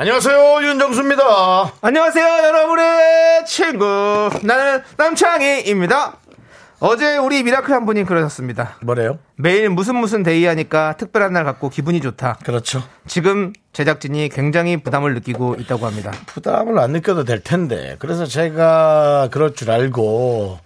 [0.00, 1.22] 안녕하세요 윤정수입니다.
[1.82, 4.30] 안녕하세요, 여러분의 친구.
[4.42, 6.16] 나는 남창희입니다.
[6.78, 8.78] 어제 우리 미라클 한 분이 그러셨습니다.
[8.80, 9.18] 뭐래요?
[9.36, 12.38] 매일 무슨 무슨 day 하니까 특별한 날 같고 기분이 좋다.
[12.42, 12.82] 그렇죠.
[13.06, 16.12] 지금 제작진이 굉장히 부담을 느끼고 있다고 합니다.
[16.24, 20.60] 부담을 안 느껴도 될 텐데 그래서 제가 그럴 줄 알고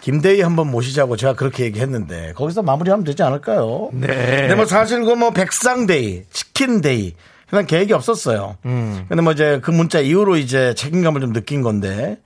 [0.00, 3.90] 김대희 한번 모시자고 제가 그렇게 얘기했는데 거기서 마무리하면 되지 않을까요?
[3.92, 4.06] 네.
[4.06, 7.16] 근데 뭐 사실 그뭐 백상day, 치킨day
[7.48, 8.56] 그냥 계획이 없었어요.
[8.66, 9.06] 음.
[9.08, 12.20] 근데 뭐 이제 그 문자 이후로 이제 책임감을 좀 느낀 건데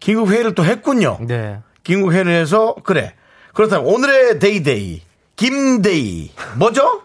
[0.00, 1.18] 긴급 회의를 또 했군요.
[1.20, 1.60] 네.
[1.82, 3.14] 긴급 회의를 해서 그래.
[3.52, 5.02] 그렇다면 오늘의 day day
[5.36, 7.02] 김day 뭐죠?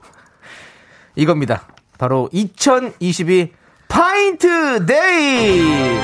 [1.16, 1.67] 이겁니다.
[1.97, 3.52] 바로 2022
[3.88, 6.00] 파인트 day!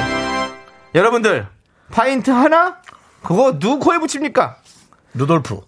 [0.95, 1.47] 여러분들,
[1.91, 2.77] 파인트 하나?
[3.21, 4.57] 그거 누구 코에 붙입니까?
[5.13, 5.59] 루돌프.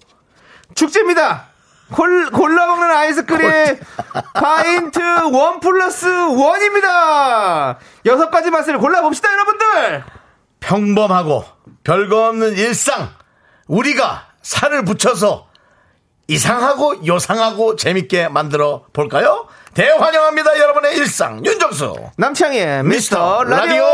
[0.76, 1.48] 축제입니다.
[1.92, 3.80] 골, 골라 먹는 아이스크림
[4.34, 5.00] 파인트
[5.32, 7.78] one plus one입니다.
[8.06, 10.04] 여섯 가지 맛을 골라 봅시다, 여러분들.
[10.60, 11.46] 평범하고
[11.84, 13.10] 별거 없는 일상
[13.68, 15.48] 우리가 살을 붙여서
[16.28, 19.48] 이상하고 요상하고 재밌게 만들어 볼까요?
[19.74, 23.86] 대환영합니다 여러분의 일상 윤정수 남창희의 미스터 라디오.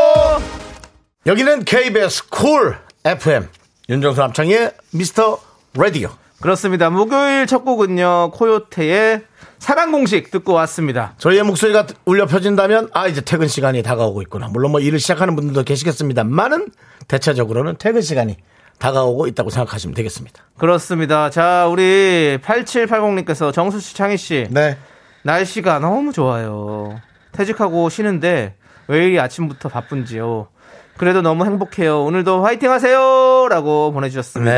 [1.26, 3.48] 여기는 KBS 쿨 FM
[3.88, 5.38] 윤정수 남창의 미스터
[5.74, 6.10] 라디오
[6.44, 6.90] 그렇습니다.
[6.90, 9.22] 목요일 첫 곡은요, 코요테의
[9.58, 11.14] 사랑 공식 듣고 왔습니다.
[11.16, 15.62] 저희의 목소리가 울려 펴진다면 아 이제 퇴근 시간이 다가오고 있구나 물론 뭐 일을 시작하는 분들도
[15.62, 16.68] 계시겠습니다만은
[17.08, 18.36] 대체적으로는 퇴근 시간이
[18.78, 21.30] 다가오고 있다고 생각하시면 되겠습니다 그렇습니다.
[21.30, 24.46] 자, 우리 8780님께서 정수 씨, 창희 씨.
[24.50, 24.76] 네
[25.22, 27.00] 날씨가 너무 좋아요.
[27.32, 28.54] 퇴직하고 쉬는데
[28.88, 30.48] 왜 이리 아침부터 바쁜지요.
[30.96, 32.04] 그래도 너무 행복해요.
[32.04, 33.48] 오늘도 화이팅 하세요!
[33.50, 34.52] 라고 보내주셨습니다.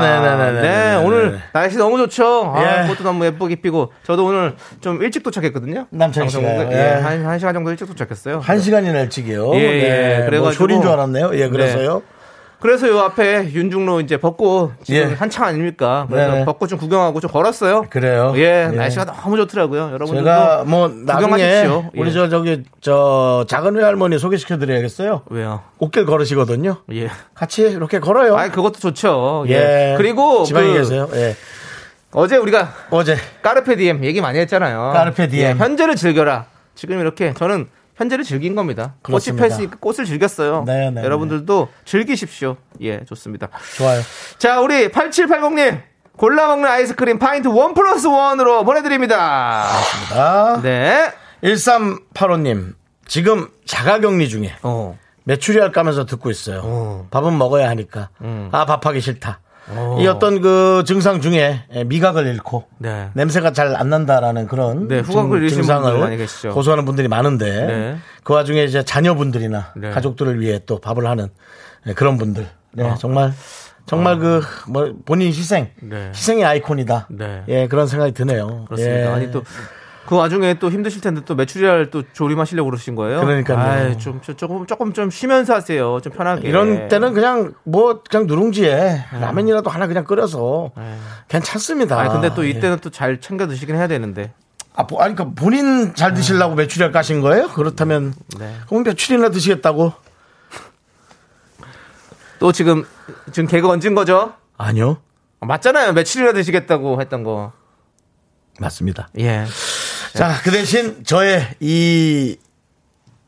[0.00, 0.60] 네네네네네.
[0.60, 2.52] 네, 오늘 날씨 너무 좋죠?
[2.54, 2.88] 아, 예.
[2.88, 3.92] 꽃도 너무 예쁘게 피고.
[4.04, 5.86] 저도 오늘 좀 일찍 도착했거든요.
[5.90, 6.30] 남창희?
[6.30, 6.76] 방송국에.
[6.76, 6.78] 예.
[6.78, 8.40] 예, 한, 한 시간 정도 일찍 도착했어요.
[8.40, 9.54] 한 시간이나 일찍이요.
[9.54, 9.80] 예, 예.
[9.80, 10.26] 네.
[10.28, 11.30] 그래가지고- 뭐 쇼린 줄 알았네요.
[11.34, 12.02] 예, 그래서요.
[12.60, 15.14] 그래서 요 앞에 윤중로 이제 벚꽃 지금 예.
[15.14, 16.06] 한창 아닙니까?
[16.10, 16.44] 그래서 네네.
[16.44, 17.84] 벚꽃 좀 구경하고 좀 걸었어요.
[17.88, 18.32] 그래요.
[18.36, 18.76] 예, 예.
[18.76, 19.90] 날씨가 너무 좋더라고요.
[19.92, 21.90] 여러분들도 제가 뭐 구경하십시오.
[21.94, 22.12] 우리 예.
[22.12, 25.22] 저 저기 저 작은 외할머니 소개시켜 드려야겠어요.
[25.30, 25.62] 왜요?
[25.76, 26.78] 꽃길 걸으시거든요.
[26.94, 27.10] 예.
[27.34, 28.36] 같이 이렇게 걸어요.
[28.36, 29.44] 아, 그것도 좋죠.
[29.48, 29.92] 예.
[29.92, 29.94] 예.
[29.96, 31.08] 그리고 지방에 그 계세요.
[31.14, 31.36] 예.
[32.10, 34.92] 어제 우리가 어제 까르페 디엠 얘기 많이 했잖아요.
[34.94, 35.50] 까르페 디엠.
[35.50, 36.46] 예, 현재를 즐겨라.
[36.74, 37.68] 지금 이렇게 저는
[37.98, 38.94] 현재를 즐긴 겁니다.
[39.02, 39.42] 그렇습니다.
[39.44, 40.64] 꽃이 폈으니까 꽃을 즐겼어요.
[40.66, 42.56] 네, 네, 여러분들도 즐기십시오.
[42.80, 43.48] 예, 좋습니다.
[43.76, 44.00] 좋아요.
[44.38, 45.82] 자, 우리 8780님.
[46.16, 49.68] 골라 먹는 아이스크림 파인트 one plus one으로 보내드립니다.
[50.12, 51.12] 아, 네.
[51.44, 52.74] 1385님
[53.06, 54.98] 지금 자가 격리 중에 어.
[55.24, 56.62] 메추리알 까면서 듣고 있어요.
[56.64, 57.06] 어.
[57.12, 58.08] 밥은 먹어야 하니까.
[58.22, 58.48] 음.
[58.50, 59.40] 아 밥하기 싫다.
[60.00, 63.10] 이 어떤 그 증상 중에 미각을 잃고 네.
[63.14, 65.42] 냄새가 잘 안 난다라는 그런 네, 후각을
[65.98, 66.50] 많이 계시죠.
[66.50, 67.96] 호소하는 분들이 많은데 네.
[68.24, 69.90] 그 와중에 이제 자녀분들이나 네.
[69.90, 71.28] 가족들을 위해 또 밥을 하는
[71.84, 72.94] 네, 그런 분들 네, 어.
[72.98, 73.32] 정말
[73.86, 76.08] 정말 그뭐 본인 희생 네.
[76.14, 77.42] 희생의 아이콘이다 네.
[77.48, 79.00] 예 그런 생각이 드네요 그렇습니다.
[79.00, 79.06] 예.
[79.06, 79.42] 아니 또
[80.08, 83.20] 그 와중에 또 힘드실 텐데 또 메추리알 또 조림하시려고 그러신 거예요?
[83.20, 83.58] 그러니까요.
[83.58, 86.00] 아이, 좀, 좀 조금 조금 좀 쉬면서 하세요.
[86.00, 86.48] 좀 편하게.
[86.48, 90.70] 이런 때는 그냥 뭐 그냥 누룽지에 라면이라도 하나 그냥 끓여서
[91.28, 91.96] 괜찮습니다.
[91.96, 92.00] 네.
[92.00, 92.50] 아니 근데 또 예.
[92.50, 94.32] 이때는 또 잘 챙겨 드시긴 해야 되는데.
[94.74, 97.48] 아, 뭐, 아니, 그러니까 본인 잘 드시려고 메추리알 까신 거예요?
[97.48, 98.54] 그렇다면 네.
[98.66, 99.92] 그럼 메추리나 드시겠다고?
[102.40, 102.86] 또 지금
[103.32, 104.32] 지금 개그 얹은 거죠?
[104.56, 105.02] 아니요,
[105.40, 105.92] 아, 맞잖아요.
[105.92, 107.52] 며칠이나 드시겠다고 했던 거.
[108.58, 109.08] 맞습니다.
[109.18, 109.44] 예.
[110.14, 112.36] 자, 그 대신 저의 이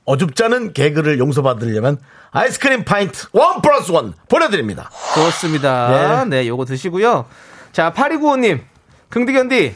[0.04, 1.98] 어줍잖은 개그를 용서받으려면
[2.32, 4.90] 아이스크림 파인트 one plus one 보내드립니다.
[5.14, 6.24] 좋습니다.
[6.24, 7.26] 네, 요거 드시고요.
[7.72, 8.60] 자, 8295님.
[9.08, 9.74] 긍디견디.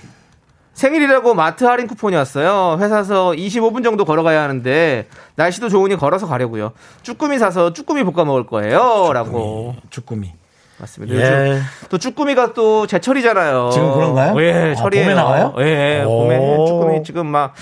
[0.75, 2.79] 생일이라고 마트 할인 쿠폰이 왔어요.
[2.81, 6.73] 회사에서 25분 정도 걸어가야 하는데 날씨도 좋으니 걸어서 가려고요.
[7.03, 9.13] 쭈꾸미 사서 쭈꾸미 볶아 먹을 거예요.
[9.13, 9.77] 라고.
[9.91, 10.33] 주꾸미.
[10.79, 11.15] 맞습니다.
[11.15, 11.61] 예.
[11.89, 13.71] 또 쭈꾸미가 또 제철이잖아요.
[13.73, 14.41] 지금 그런가요?
[14.43, 15.05] 예, 아, 철이에요.
[15.05, 15.55] 봄에 나와요?
[15.59, 16.25] 예, 오.
[16.25, 17.55] 봄에 쭈꾸미 지금 막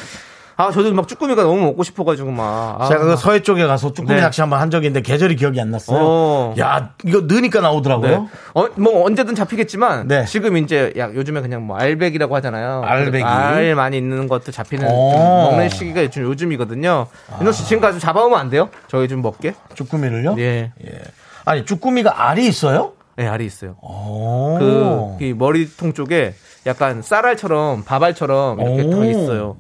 [0.57, 2.77] 아, 저도 막 쭈꾸미가 너무 먹고 싶어가지고 막.
[2.81, 4.21] 아, 제가 그 서해 쪽에 가서 쭈꾸미 네.
[4.21, 5.99] 낚시 한번 한 적이 있는데 계절이 기억이 안 났어요.
[6.01, 6.55] 어.
[6.59, 8.11] 야, 이거 넣으니까 나오더라고요.
[8.11, 8.29] 네.
[8.55, 10.25] 어, 뭐 언제든 잡히겠지만 네.
[10.27, 12.83] 지금 이제 야, 요즘에 그냥 뭐 알배기라고 하잖아요.
[12.85, 13.25] 알배기.
[13.25, 15.49] 알 많이 있는 것도 잡히는 좀 어.
[15.51, 17.07] 먹는 시기가 요즘 요즘이거든요.
[17.41, 18.69] 윤호 씨 지금까지 잡아오면 안 돼요?
[18.89, 19.55] 저희 좀 먹게.
[19.75, 20.37] 쭈꾸미를요?
[20.39, 20.71] 예.
[21.45, 22.93] 아니, 쭈꾸미가 알이 있어요?
[23.23, 23.77] 네, 알이 있어요.
[23.81, 24.59] 오.
[24.59, 26.35] 그, 이 머리통 쪽에
[26.67, 28.91] 약간 쌀알처럼 밥알처럼 이렇게 오.
[28.91, 29.57] 더 있어요.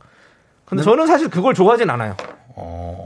[0.64, 2.16] 근데 저는 사실 그걸 좋아하진 않아요.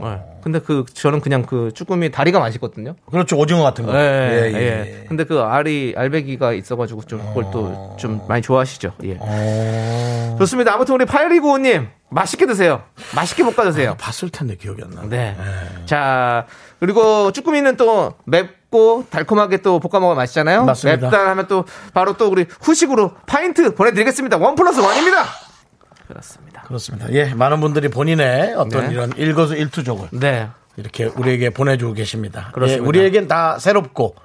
[0.01, 0.19] 네.
[0.41, 2.95] 근데 그 저는 그냥 그 쭈꾸미 다리가 맛있거든요.
[3.11, 3.37] 그렇죠.
[3.37, 3.93] 오징어 같은 거.
[3.93, 5.05] 예, 예, 예, 예.
[5.07, 8.93] 근데 그 알이 알배기가 있어가지고 좀 그걸 또좀 많이 좋아하시죠.
[9.03, 9.17] 예.
[9.19, 10.35] 어.
[10.39, 10.73] 좋습니다.
[10.73, 12.81] 아무튼 우리 8195님 맛있게 드세요.
[13.15, 13.95] 맛있게 볶아 드세요.
[13.99, 15.07] 봤을 텐데 기억이 안 나네.
[15.09, 15.35] 네.
[15.85, 16.45] 자
[16.79, 20.65] 그리고 쭈꾸미는 또 맵고 달콤하게 또 볶아 먹으면 맛있잖아요.
[20.65, 21.07] 맞습니다.
[21.07, 24.37] 맵다 하면 또 바로 또 우리 후식으로 파인트 보내드리겠습니다.
[24.37, 25.23] one plus one입니다.
[26.07, 26.63] 그렇습니다.
[26.63, 27.11] 그렇습니다.
[27.13, 28.93] 예, 많은 분들이 본인의 어떤 네.
[28.93, 30.49] 이런 일거수일투족을 네.
[30.75, 32.49] 이렇게 우리에게 보내주고 계십니다.
[32.53, 32.83] 그렇습니다.
[32.83, 34.15] 예, 우리에겐 다 새롭고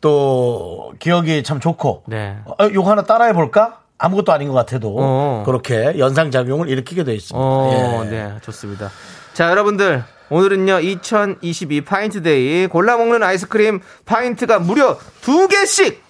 [0.00, 2.04] 또 기억이 참 좋고.
[2.06, 2.38] 네.
[2.46, 3.80] 어, 요거 하나 따라해 볼까?
[3.96, 5.42] 아무것도 아닌 것 같아도 어.
[5.46, 7.38] 그렇게 연상작용을 일으키게 되어 있습니다.
[7.40, 8.10] 어, 예.
[8.10, 8.90] 네, 좋습니다.
[9.34, 10.02] 자, 여러분들.
[10.30, 16.02] 오늘은요, 2022 파인트day 골라 먹는 아이스크림 파인트가 무려 두 개씩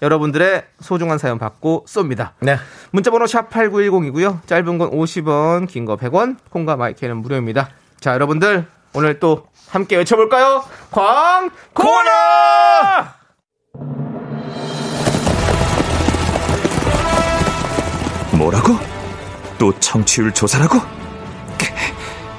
[0.00, 2.30] 여러분들의 소중한 사연 받고 쏩니다.
[2.40, 2.56] 네.
[2.92, 4.46] 문자번호 샵 8910이고요.
[4.46, 7.70] 짧은 건 50원, 긴 거 100원, 콩과 my K는 무료입니다.
[8.00, 8.66] 자, 여러분들.
[8.94, 10.64] 오늘 또 함께 외쳐볼까요?
[10.90, 11.58] 광고나!
[18.32, 18.76] 뭐라고?
[19.58, 20.78] 또 청취율 조사라고?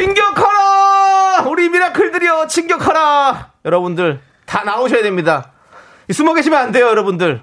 [0.00, 1.44] 진격하라!
[1.46, 3.52] 우리 미라클들이여, 진격하라!
[3.66, 5.52] 여러분들, 다 나오셔야 됩니다.
[6.08, 7.42] 이 숨어 계시면 안 돼요, 여러분들.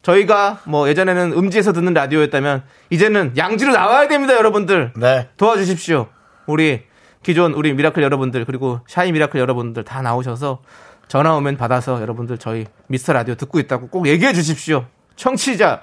[0.00, 4.94] 저희가 뭐 예전에는 음지에서 듣는 라디오였다면, 이제는 양지로 나와야 됩니다, 여러분들.
[4.96, 5.28] 네.
[5.36, 6.08] 도와주십시오.
[6.46, 6.84] 우리
[7.22, 10.62] 기존 우리 미라클 여러분들, 그리고 shy 미라클 여러분들 다 나오셔서
[11.08, 14.86] 전화 오면 받아서 여러분들 저희 미스터 라디오 듣고 있다고 꼭 얘기해 주십시오.
[15.16, 15.82] 청취자,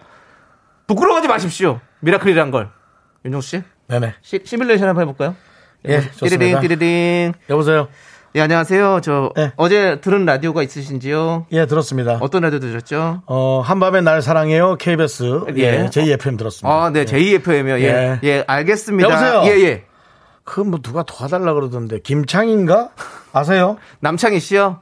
[0.87, 1.81] 부끄러워하지 마십시오.
[1.99, 2.71] 미라클이란 걸.
[3.25, 3.63] 윤정수 씨?
[3.87, 4.15] 네네.
[4.21, 5.35] 시, 시뮬레이션 한번 해볼까요?
[5.87, 6.59] 예, 띠리링 좋습니다.
[6.61, 7.33] 띠리링.
[7.49, 7.87] 여보세요.
[8.35, 9.01] 예, 안녕하세요.
[9.03, 9.51] 저 네.
[9.57, 11.45] 어제 들은 라디오가 있으신지요?
[11.51, 12.17] 예, 들었습니다.
[12.21, 13.21] 어떤 라디오 들으셨죠?
[13.27, 14.75] 어, 한밤에 날 사랑해요.
[14.77, 15.41] KBS.
[15.57, 15.83] 예.
[15.83, 15.89] 예.
[15.91, 16.67] JFM 들었습니다.
[16.85, 17.79] 아, 네, JFM이요.
[17.79, 17.83] 예.
[17.83, 18.19] 예.
[18.23, 19.07] 예, 알겠습니다.
[19.09, 19.43] 여보세요?
[19.45, 19.83] 예, 예.
[20.45, 21.99] 그 뭐 누가 도와달라 그러던데.
[21.99, 22.89] 김창인가?
[23.31, 23.77] 아세요?
[24.01, 24.79] 남창희 씨요?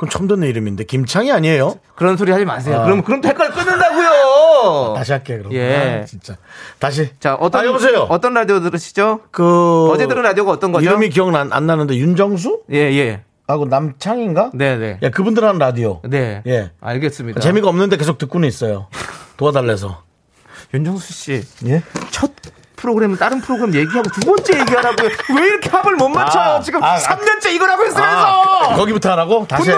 [0.00, 0.84] 그건 처음 듣는 이름인데.
[0.84, 1.78] 김창이 아니에요?
[1.94, 2.80] 그런 소리 하지 마세요.
[2.80, 2.84] 아.
[2.84, 4.94] 그럼 그럼 댓글 끊는다고요.
[4.96, 5.52] 다시 할게, 그럼.
[5.52, 6.00] 예.
[6.00, 6.38] 아, 진짜.
[6.78, 7.10] 다시.
[7.20, 8.06] 자, 어떤 아, 여보세요?
[8.08, 9.20] 어떤 라디오 들으시죠?
[9.30, 9.90] 그.
[9.90, 10.86] 어제 들은 라디오가 어떤 거죠?
[10.86, 12.62] 이름이 기억 안, 안 나는데, 윤정수?
[12.72, 13.20] 예, 예.
[13.46, 14.52] 하고 남창인가?
[14.54, 14.98] 네, 네.
[15.02, 16.00] 예, 그분들 하는 라디오.
[16.08, 16.42] 네.
[16.46, 16.70] 예.
[16.80, 17.40] 알겠습니다.
[17.40, 18.86] 재미가 없는데 계속 듣고는 있어요.
[19.36, 20.02] 도와달래서.
[20.72, 21.42] 윤정수 씨.
[21.66, 21.82] 예?
[22.10, 22.30] 첫
[22.80, 25.08] 프로그램은 다른 프로그램 얘기하고 두 번째 얘기하라고요.
[25.36, 26.42] 왜 이렇게 합을 못 맞춰요?
[26.42, 26.98] 아, 지금 아, 아.
[26.98, 28.08] 3년째 이걸 하고 있으면서.
[28.08, 29.46] 아, 거기부터 하라고?
[29.46, 29.74] 다시 해.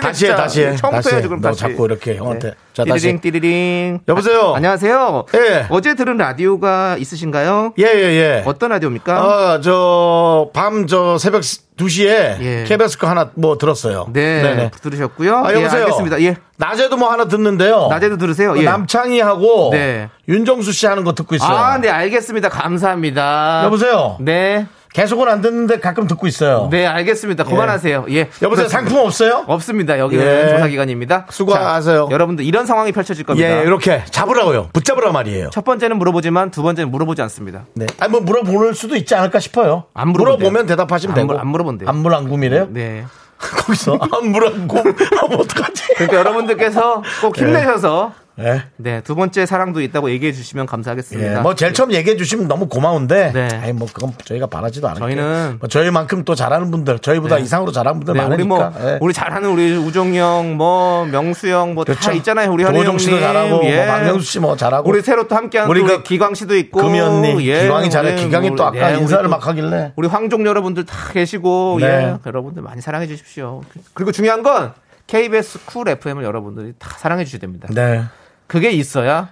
[0.00, 0.36] 다시 해.
[0.36, 0.76] 다시 해.
[0.76, 1.14] 처음부터 해.
[1.14, 1.60] 해야지, 그럼 너 다시.
[1.60, 2.50] 자꾸 이렇게 형한테.
[2.50, 2.54] 네.
[2.72, 2.84] 자.
[2.84, 4.00] 띠리링 띠리링.
[4.08, 4.52] 여보세요?
[4.52, 5.26] 아, 안녕하세요.
[5.34, 5.66] 예.
[5.68, 7.74] 어제 들은 라디오가 있으신가요?
[7.78, 8.42] 예, 예, 예.
[8.46, 9.24] 어떤 라디오입니까?
[9.24, 11.42] 어, 저, 밤, 저, 새벽
[11.78, 12.64] 2시에 예.
[12.66, 14.06] KBS 거 하나 뭐 들었어요.
[14.12, 14.42] 네.
[14.42, 14.70] 네네.
[14.82, 15.36] 들으셨고요.
[15.38, 15.84] 아, 예, 여보세요?
[15.84, 16.20] 알겠습니다.
[16.22, 16.36] 예.
[16.56, 17.86] 낮에도 뭐 하나 듣는데요.
[17.88, 18.52] 낮에도 들으세요.
[18.52, 18.64] 그 예.
[18.64, 20.10] 남창희하고 네.
[20.28, 21.56] 윤정수 씨 하는 거 듣고 있어요.
[21.56, 22.48] 아, 네, 알겠습니다.
[22.50, 23.62] 감사합니다.
[23.64, 24.16] 여보세요?
[24.20, 24.66] 네.
[24.98, 26.66] 계속은 안 듣는데 가끔 듣고 있어요.
[26.72, 27.44] 네, 알겠습니다.
[27.44, 28.06] 그만하세요.
[28.10, 28.18] 예.
[28.42, 28.66] 여보세요?
[28.66, 28.68] 그렇습니다.
[28.68, 29.44] 상품 없어요?
[29.46, 29.96] 없습니다.
[29.96, 30.48] 여기는 예.
[30.50, 31.26] 조사 기간입니다.
[31.30, 32.06] 수고하세요.
[32.08, 33.60] 자, 여러분들 이런 상황이 펼쳐질 겁니다.
[33.60, 34.70] 예, 이렇게 잡으라고요.
[34.72, 35.50] 붙잡으라 말이에요.
[35.52, 37.66] 첫 번째는 물어보지만 두 번째는 물어보지 않습니다.
[37.74, 37.86] 네.
[38.00, 39.84] 아니, 뭐 물어볼 수도 있지 않을까 싶어요.
[39.94, 40.38] 안 물어본대요.
[40.50, 41.26] 물어보면 대답하시면 안 되고.
[41.28, 41.88] 물- 안 물어본대요.
[41.88, 42.66] 안물안금이래요?
[42.70, 43.04] 네.
[43.38, 44.94] 거기서 안물안금 하면
[45.40, 45.82] 어떡하지?
[45.94, 48.27] 그러니까 여러분들께서 꼭 힘내셔서 예.
[48.76, 51.38] 네, 두 번째 사랑도 있다고 얘기해 주시면 감사하겠습니다.
[51.38, 53.48] 예, 뭐 제일 처음 얘기해 주시면 너무 고마운데, 네.
[53.62, 55.08] 아니 뭐 그건 저희가 바라지도 않을게요.
[55.22, 58.70] 저희는- 뭐 저희만큼 또 잘하는 분들, 저희보다 이상으로 잘하는 분들 네, 우리 많으니까.
[58.80, 58.98] 뭐 예.
[59.00, 62.12] 우리 잘하는 우리 우정형 뭐 명수 형 뭐 다 그렇죠.
[62.12, 62.52] 있잖아요.
[62.52, 63.18] 우리 현우 조호정 씨도.
[63.20, 63.76] 잘하고, 예.
[63.76, 64.88] 뭐 박명수 씨 뭐 잘하고.
[64.88, 68.16] 우리 새로 또 함께하는 우리 그 기광 씨도 있고 금이 언니, 예, 기광이 잘해.
[68.16, 69.92] 기광이 또 뭐, 아까 인사를 또막 하길래.
[69.96, 71.86] 우리 황종 여러분들 다 계시고 네.
[71.86, 73.62] 예, 여러분들 많이 사랑해 주십시오.
[73.94, 74.72] 그리고 중요한 건
[75.06, 77.66] KBS 쿨 FM을 여러분들이 다 사랑해 주셔야 됩니다.
[77.70, 78.02] 네.
[78.48, 79.28] 그게 있어야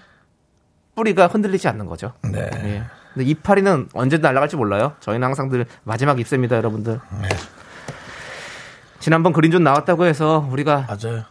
[0.95, 2.13] 뿌리가 흔들리지 않는 거죠.
[2.23, 2.49] 네.
[2.65, 2.83] 예.
[3.13, 4.95] 근데 이파리는 언제 날아갈지 몰라요.
[5.01, 7.01] 저희는 항상 늘 마지막 잎새입니다, 여러분들.
[7.23, 7.29] 네.
[9.01, 11.25] 지난번 green zone 나왔다고 해서 우리가 맞아요.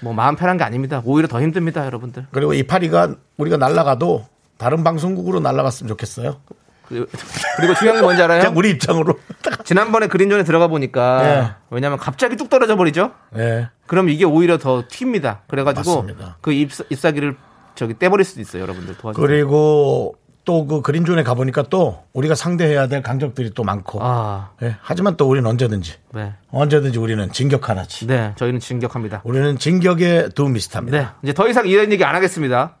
[0.00, 1.02] 뭐 마음 편한 게 아닙니다.
[1.04, 2.26] 오히려 더 힘듭니다, 여러분들.
[2.30, 4.26] 그리고 이파리가 우리가 날아가도
[4.58, 6.40] 다른 방송국으로 날아갔으면 좋겠어요.
[6.88, 8.40] 그리고, 중요한 게 뭔지 알아요?
[8.40, 9.18] 그냥 우리 입장으로.
[9.64, 11.54] 지난번에 그린존에 들어가 보니까 예.
[11.70, 13.12] 왜냐면 갑자기 뚝 떨어져 버리죠.
[13.34, 13.68] 네.
[13.86, 15.38] 그럼 이게 오히려 더 튑니다.
[15.48, 16.38] 그래가지고 맞습니다.
[16.40, 17.36] 그 잎, 잎사귀를
[17.74, 19.26] 저기 떼버릴 수도 있어요, 여러분들 도와주세요.
[19.26, 23.98] 그리고 또 그 그린존에 가보니까 또 우리가 상대해야 될 강적들이 또 많고.
[24.02, 28.06] 아, 예, 하지만 또 우리는 언제든지 네, 언제든지 우리는 진격하나지.
[28.06, 29.20] 네, 저희는 진격합니다.
[29.24, 30.98] 우리는 진격의 두 미스터입니다.
[30.98, 32.76] 네, 이제 더 이상 이런 얘기 안 하겠습니다.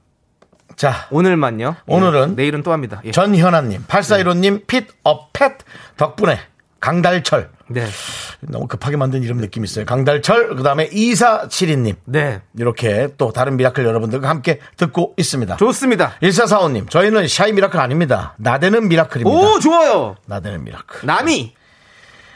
[0.78, 1.74] 자, 오늘만요.
[1.88, 3.02] 오늘은 예, 내일은 또 합니다.
[3.04, 3.10] 예.
[3.10, 5.58] 전현아님, 8415님, 핏, 어, 팻
[5.96, 6.38] 덕분에
[6.78, 7.50] 강달철.
[7.66, 7.84] 네,
[8.42, 9.84] 너무 급하게 만든 이름 느낌 있어요.
[9.84, 11.96] 강달철, 그 다음에 2472님.
[12.04, 15.56] 네, 이렇게 또 다른 미라클 여러분들과 함께 듣고 있습니다.
[15.56, 16.12] 좋습니다.
[16.22, 18.34] 1445님, 저희는 shy 미라클 아닙니다.
[18.38, 19.36] 나대는 미라클입니다.
[19.36, 20.14] 오, 좋아요.
[20.26, 21.00] 나대는 미라클.
[21.08, 21.54] 남이,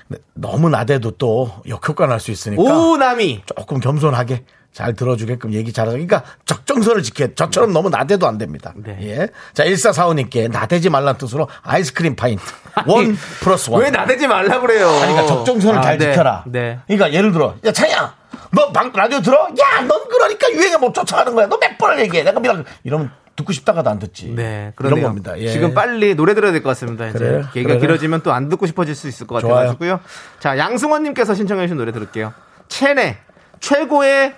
[0.09, 3.43] 네, 너무 나대도 또 역효과 날 수 있으니까 오, 남이.
[3.47, 5.93] 조금 겸손하게 잘 들어주게끔 얘기 잘하자.
[5.93, 7.27] 그러니까 적정선을 지켜.
[7.35, 8.73] 저처럼 너무 나대도 안 됩니다.
[8.77, 8.97] 네.
[9.03, 9.29] 예.
[9.53, 12.43] 자, 1445님께 나대지 말란 뜻으로 아이스크림 파인트.
[12.87, 13.83] one plus one.
[13.83, 14.89] 왜 나대지 말라 그래요?
[14.89, 16.45] 아니, 그러니까 적정선을 아, 잘 네, 지켜라.
[16.47, 16.79] 네.
[16.87, 18.15] 그러니까 예를 들어, 야, 차야!
[18.55, 19.47] 너 방, 라디오 들어?
[19.61, 21.47] 야, 넌 그러니까 유행에 못 쫓아가는 거야.
[21.47, 22.23] 너 몇 번을 얘기해.
[22.23, 24.29] 내가 미라 이러면 듣고 싶다가도 안 듣지.
[24.35, 25.07] 네, 그러네요.
[25.07, 25.39] 겁니다.
[25.39, 25.49] 예.
[25.49, 27.09] 지금 빨리 노래 들어야 될 것 같습니다.
[27.09, 27.37] 이제 그래요?
[27.57, 27.79] 얘기가 그래요?
[27.81, 29.43] 길어지면 또 안 듣고 싶어질 수 있을 것.
[29.43, 30.01] 같아가지고요.
[30.39, 32.33] 자, 양승원님께서 신청해주신 노래 들을게요.
[32.69, 33.19] 체내
[33.61, 34.35] 최고의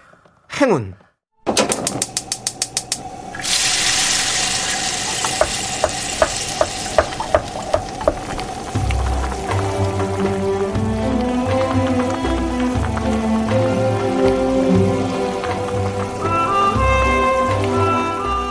[0.60, 0.94] 행운.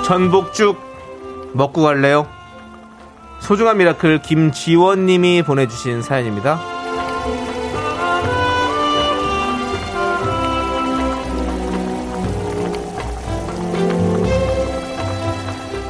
[0.05, 0.77] 전복죽
[1.53, 2.27] 먹고 갈래요?
[3.39, 6.72] 소중한 미라클 김지원님이 보내주신 사연입니다.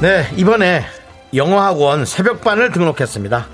[0.04, 0.84] 네, 이번에
[1.34, 3.48] 영어학원 새벽반을 등록했습니다.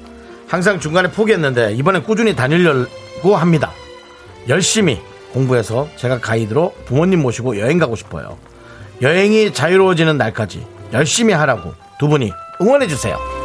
[0.48, 3.72] 항상 중간에 포기했는데 이번엔 꾸준히 다니려고 합니다.
[4.48, 5.00] 열심히
[5.32, 8.40] 공부해서 제가 가이드로 부모님 모시고 여행 가고 싶어요.
[9.00, 13.39] 여행이 자유로워지는 날까지 열심히 하라고 두 분이 응원해 주세요.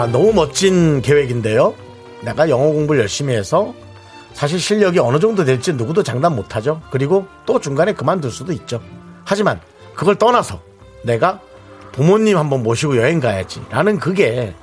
[0.00, 1.74] 와, 너무 멋진 계획인데요.
[2.22, 3.74] 내가 영어 공부를 열심히 해서
[4.32, 6.80] 사실 실력이 어느 정도 될지 누구도 장담 못 하죠.
[6.90, 8.80] 그리고 또 중간에 그만둘 수도 있죠.
[9.26, 9.60] 하지만
[9.94, 10.62] 그걸 떠나서
[11.04, 11.40] 내가
[11.92, 13.60] 부모님 한번 모시고 여행 가야지.
[13.68, 14.54] 라는 그게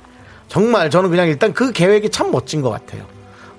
[0.48, 3.04] 정말 저는 그냥 일단 그 계획이 참 멋진 것 같아요.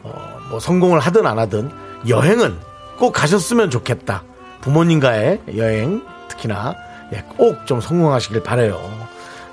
[0.04, 0.12] 어,
[0.50, 1.72] 뭐 성공을 하든 안 하든
[2.10, 2.60] 여행은
[2.98, 4.24] 꼭 가셨으면 좋겠다.
[4.60, 6.76] 부모님과의 여행 특히나
[7.14, 8.78] 예, 꼭 좀 성공하시길 바래요.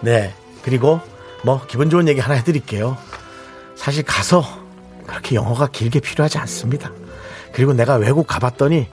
[0.00, 0.34] 네.
[0.64, 1.00] 그리고
[1.42, 2.96] 뭐 기분 좋은 얘기 하나 해드릴게요.
[3.74, 4.44] 사실 가서
[5.06, 6.90] 그렇게 영어가 길게 필요하지 않습니다.
[7.52, 8.88] 그리고 내가 외국 가봤더니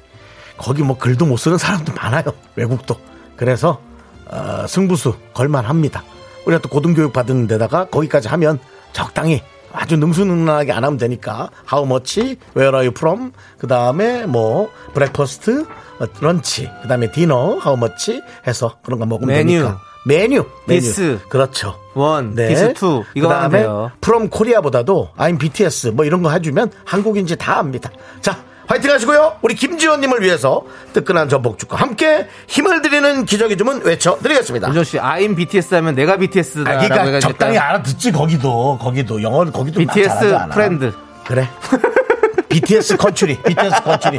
[0.57, 2.23] 거기 뭐 글도 못 쓰는 사람도 많아요.
[2.55, 2.95] 외국도.
[3.35, 3.81] 그래서
[4.27, 6.03] 어, 승부수 걸만합니다.
[6.45, 8.59] 우리가 또 고등교육 받은 데다가 거기까지 하면
[8.91, 12.19] 적당히 아주 능수능란하게 안 하면 되니까 how much,
[12.55, 15.65] where are you from, 그 다음에 뭐 breakfast,
[15.99, 19.61] 어, lunch, 그 다음에 dinner, how much 해서 그런 거 먹으면 메뉴.
[19.61, 20.81] 되니까 메뉴, 메뉴.
[20.81, 21.19] this.
[21.29, 21.79] 그렇죠.
[21.93, 22.49] one, 네.
[22.49, 23.91] this two 이거 돼요.
[24.01, 27.89] from Korea보다도 I'm BTS 뭐 이런 거 해주면 한국인지 다 압니다.
[28.21, 29.37] 자, 화이팅 하시고요.
[29.41, 34.67] 우리 김지원님을 위해서 뜨끈한 전복죽과 함께 힘을 드리는 기적의 주문 외쳐드리겠습니다.
[34.69, 36.69] 윤정 씨, I'm BTS 하면 내가 BTS다.
[36.71, 40.37] 아, 그러니까 적당히 알아듣지 거기도 거기도 영어를 거기도 막 BTS.
[40.51, 40.93] friend.
[41.25, 41.47] 그래.
[42.49, 44.17] BTS country, BTS country.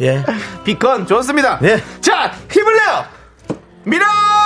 [0.00, 0.24] 예.
[0.64, 1.58] 의견 좋습니다.
[1.60, 1.82] 네.
[2.00, 3.04] 자, 힘을 내요.
[3.84, 4.45] miracle!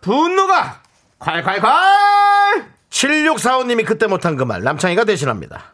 [0.00, 0.80] 분노가
[1.18, 1.64] 콸콸콸
[2.90, 5.72] 7645님이 그때 못한 그 말 남창희가 대신합니다.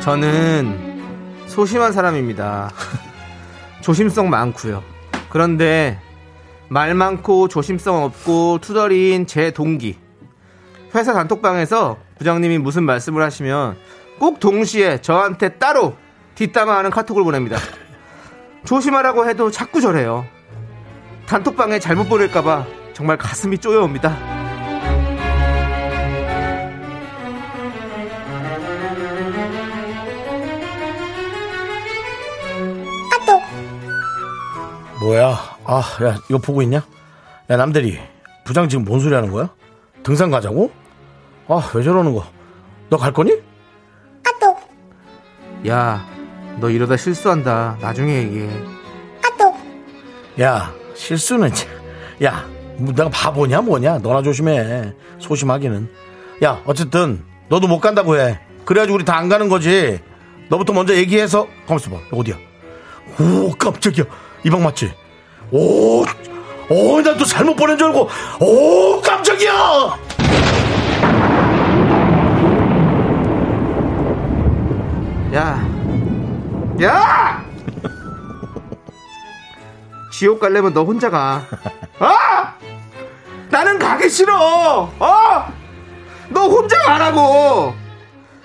[0.00, 2.70] 저는 소심한 사람입니다.
[3.82, 4.82] 조심성 많고요.
[5.28, 5.98] 그런데
[6.68, 9.98] 말 많고 조심성 없고 투덜이인 제 동기.
[10.94, 13.76] 회사 단톡방에서 부장님이 무슨 말씀을 하시면
[14.18, 15.96] 꼭 동시에 저한테 따로
[16.34, 17.56] 뒷담화하는 카톡을 보냅니다.
[18.64, 20.26] 조심하라고 해도 자꾸 저래요.
[21.26, 24.40] 단톡방에 잘못 보낼까봐 정말 가슴이 쪼여옵니다.
[35.00, 35.34] 뭐야?
[35.64, 36.84] 아, 야, 이거 보고 있냐?
[37.48, 37.98] 야, 남대리.
[38.44, 39.48] 부장 지금 뭔 소리 하는 거야?
[40.02, 40.70] 등산 가자고?
[41.50, 42.24] 아, 왜 저러는 거?
[42.88, 43.32] 너 갈 거니?
[45.68, 46.06] 야,
[46.58, 47.76] 너 이러다 실수한다.
[47.82, 48.48] 나중에 얘기해.
[50.40, 51.68] 야, 실수는, 참-
[52.24, 52.46] 야,
[52.78, 53.98] 뭐 내가 바보냐, 뭐냐?
[53.98, 54.94] 너나 조심해.
[55.18, 55.90] 소심하기는.
[56.44, 58.40] 야, 어쨌든, 너도 못 간다고 해.
[58.64, 60.00] 그래가지고 우리 다 안 가는 거지.
[60.48, 61.98] 너부터 먼저 얘기해서, 가만있어 봐.
[62.10, 62.36] 어디야?
[63.20, 64.04] 오, 깜짝이야.
[64.44, 64.94] 이 방 맞지?
[65.50, 66.04] 오,
[66.70, 68.08] 오, 난또 잘못 보낸 줄 알고,
[68.40, 69.52] 오, 깜짝이야!
[75.34, 75.64] 야,
[76.82, 77.44] 야!
[80.12, 81.42] 지옥 갈려면 너 혼자 가.
[81.98, 82.54] 아!
[83.48, 84.90] 나는 가기 싫어.
[84.98, 85.52] 어?
[86.28, 87.74] 너 혼자 가라고.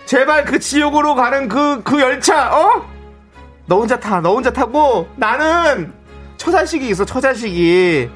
[0.05, 2.85] 제발 그 지옥으로 가는 그, 그 열차, 어?
[3.65, 5.91] 너 혼자 타, 너 혼자 타고 나는
[6.37, 8.09] 처자식이 있어, 처자식이.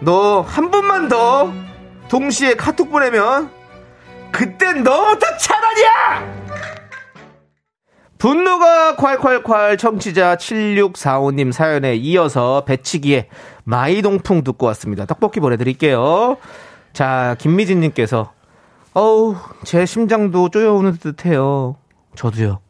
[0.00, 1.52] 너 한 번만 더
[2.08, 3.50] 동시에 카톡 보내면
[4.32, 6.39] 그땐 너부터 차단이야!
[8.20, 13.28] 분노가 콸콸콸 청취자 7645님 사연에 이어서 배치기의
[13.64, 15.06] 마이동풍 듣고 왔습니다.
[15.06, 16.36] 떡볶이 보내드릴게요.
[16.92, 18.32] 자, 김미진님께서
[18.92, 21.76] 어우, 제 심장도 쪼여오는 듯 해요.
[22.14, 22.60] 저도요.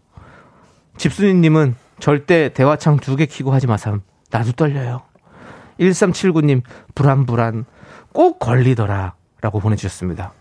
[0.96, 4.02] 집순이님은 절대 대화창 두 개 키고 하지 마삼.
[4.30, 5.02] 나도 떨려요.
[5.80, 6.62] 1379님,
[6.94, 7.64] 불안불안.
[8.12, 9.14] 꼭 걸리더라.
[9.40, 10.32] 라고 보내주셨습니다.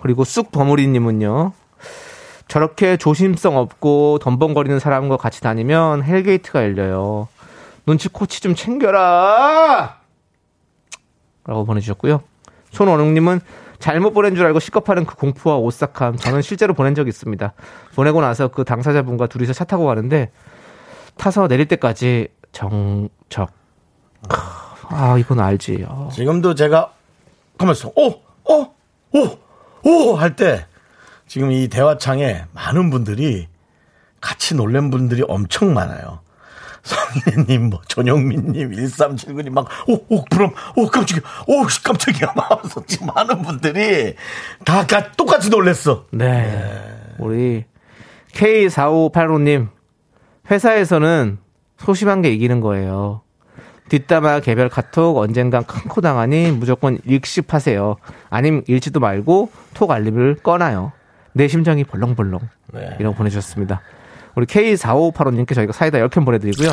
[0.00, 1.52] 그리고 쑥 버무리님은요.
[2.48, 7.28] 저렇게 조심성 없고 덤벙거리는 사람과 같이 다니면 hell gate가 열려요.
[7.86, 9.98] 눈치 코치 좀 챙겨라!
[11.44, 12.22] 라고 보내주셨고요.
[12.70, 13.40] 손원웅님은
[13.78, 16.16] 잘못 보낸 줄 알고 시겁하는 그 공포와 오싹함.
[16.16, 17.52] 저는 실제로 보낸 적이 있습니다.
[17.94, 20.30] 보내고 나서 그 당사자분과 둘이서 차 타고 가는데
[21.16, 23.50] 타서 내릴 때까지 정적.
[24.28, 24.40] 크,
[24.88, 25.84] 아, 이건 알지.
[25.88, 26.08] 아.
[26.12, 26.92] 지금도 제가
[27.58, 27.92] 가만있어.
[27.94, 28.74] 오, 오,
[29.12, 29.38] 오,
[29.84, 30.14] 오!
[30.16, 30.66] 할 때
[31.26, 33.48] 지금 이 대화창에 많은 분들이
[34.20, 36.20] 같이 놀란 분들이 엄청 많아요.
[36.82, 43.08] 선배님, 뭐, 전영민님, 1379님, 막, 오, 오, 그럼, 오, 깜짝이야, 오, 씨, 깜짝이야, 막 지금
[43.08, 44.14] 많은 분들이
[44.64, 46.06] 다 가- 똑같이 놀랬어.
[46.12, 46.94] 네.
[47.18, 47.64] 우리
[48.32, 49.68] K4585님,
[50.48, 51.38] 회사에서는
[51.78, 53.22] 소심한 게 이기는 거예요.
[53.88, 57.96] 뒷담화 개별 카톡 언젠간 큰 코 당하니 무조건 읽씹하세요.
[58.30, 60.92] 아님 읽지도 말고 톡 알림을 꺼놔요.
[61.36, 62.40] 내 심장이 벌렁벌렁.
[62.72, 62.96] 네.
[62.98, 63.82] 이라고 보내주셨습니다.
[64.36, 66.70] 우리 K4585님께 저희가 사이다 10캔 보내드리고요.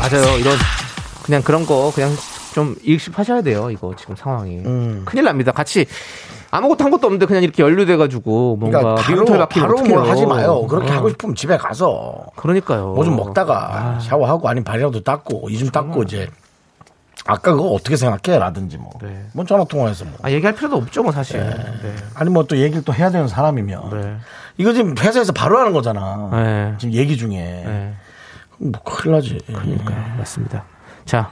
[0.00, 0.38] 맞아요.
[0.38, 0.56] 이런,
[1.24, 2.10] 그냥 그런 거 그냥
[2.54, 3.70] 좀 읽씹하셔야 돼요.
[3.70, 4.58] 이거 지금 상황이.
[4.58, 5.02] 음.
[5.04, 5.50] 큰일 납니다.
[5.52, 5.86] 같이
[6.52, 9.82] 아무것도 한 것도 없는데 그냥 이렇게 연루돼가지고 뭔가 그러니까 바로, 미운털 박히면 바로.
[9.88, 10.66] 뭘 하지 마요.
[10.68, 10.94] 그렇게 어.
[10.94, 12.92] 하고 싶으면 집에 가서 그러니까요.
[12.94, 16.28] 뭐 좀 먹다가 샤워하고 아니면 발이라도 닦고 이좀 닦고 이제
[17.24, 18.38] 아까 그거 어떻게 생각해?
[18.38, 18.90] 라든지 뭐.
[19.00, 19.26] 네.
[19.32, 20.14] 뭐 전화 통화해서 뭐.
[20.22, 21.40] 아, 얘기할 필요도 없죠, 뭐 사실.
[21.40, 21.94] 네.
[22.14, 24.16] 아니 뭐 또 얘기를 또 해야 되는 사람이면 네.
[24.58, 26.28] 이거 지금 회사에서 바로 하는 거잖아.
[26.32, 26.74] 네.
[26.78, 27.94] 지금 얘기 중에 네.
[28.58, 29.38] 뭐 큰일 나지.
[29.46, 30.64] 그러니까 맞습니다.
[31.04, 31.30] 자,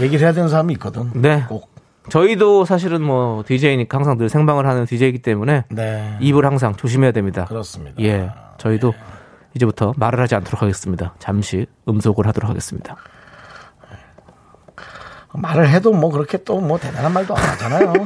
[0.00, 1.10] 얘기를 해야 되는 사람이 있거든.
[1.14, 1.44] 네.
[1.48, 1.74] 꼭.
[2.08, 6.16] 저희도 사실은 뭐 DJ니까 항상 늘 생방을 하는 DJ이기 때문에 네.
[6.20, 7.46] 입을 항상 조심해야 됩니다.
[7.46, 8.00] 그렇습니다.
[8.00, 8.94] 예, 저희도
[9.54, 11.14] 이제부터 말을 하지 않도록 하겠습니다.
[11.18, 12.96] 잠시 음속을 하도록 하겠습니다.
[15.36, 17.92] 말을 해도 뭐 그렇게 또 뭐 대단한 말도 안 하잖아요.
[17.92, 18.04] 뭐,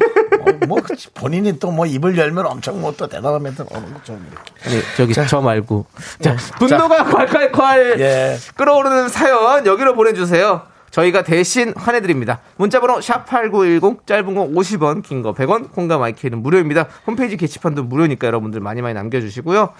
[0.66, 0.78] 뭐
[1.14, 4.18] 본인이 또 뭐 입을 열면 엄청 뭐 또 대단한 멘트 오는 거죠.
[4.30, 4.52] 이렇게.
[4.66, 5.86] 아니, 저기 저 말고
[6.20, 8.36] 자, 분노가 콸콸콸 예.
[8.56, 10.62] 끌어오르는 사연 여기로 보내주세요.
[10.90, 12.40] 저희가 대신 환해드립니다.
[12.56, 16.86] 문자번호 샵8910 짧은 거 50원 긴 거 100원 콩과 마이크는 무료입니다.
[17.06, 19.72] 홈페이지 게시판도 무료니까 여러분들 많이 많이 남겨주시고요.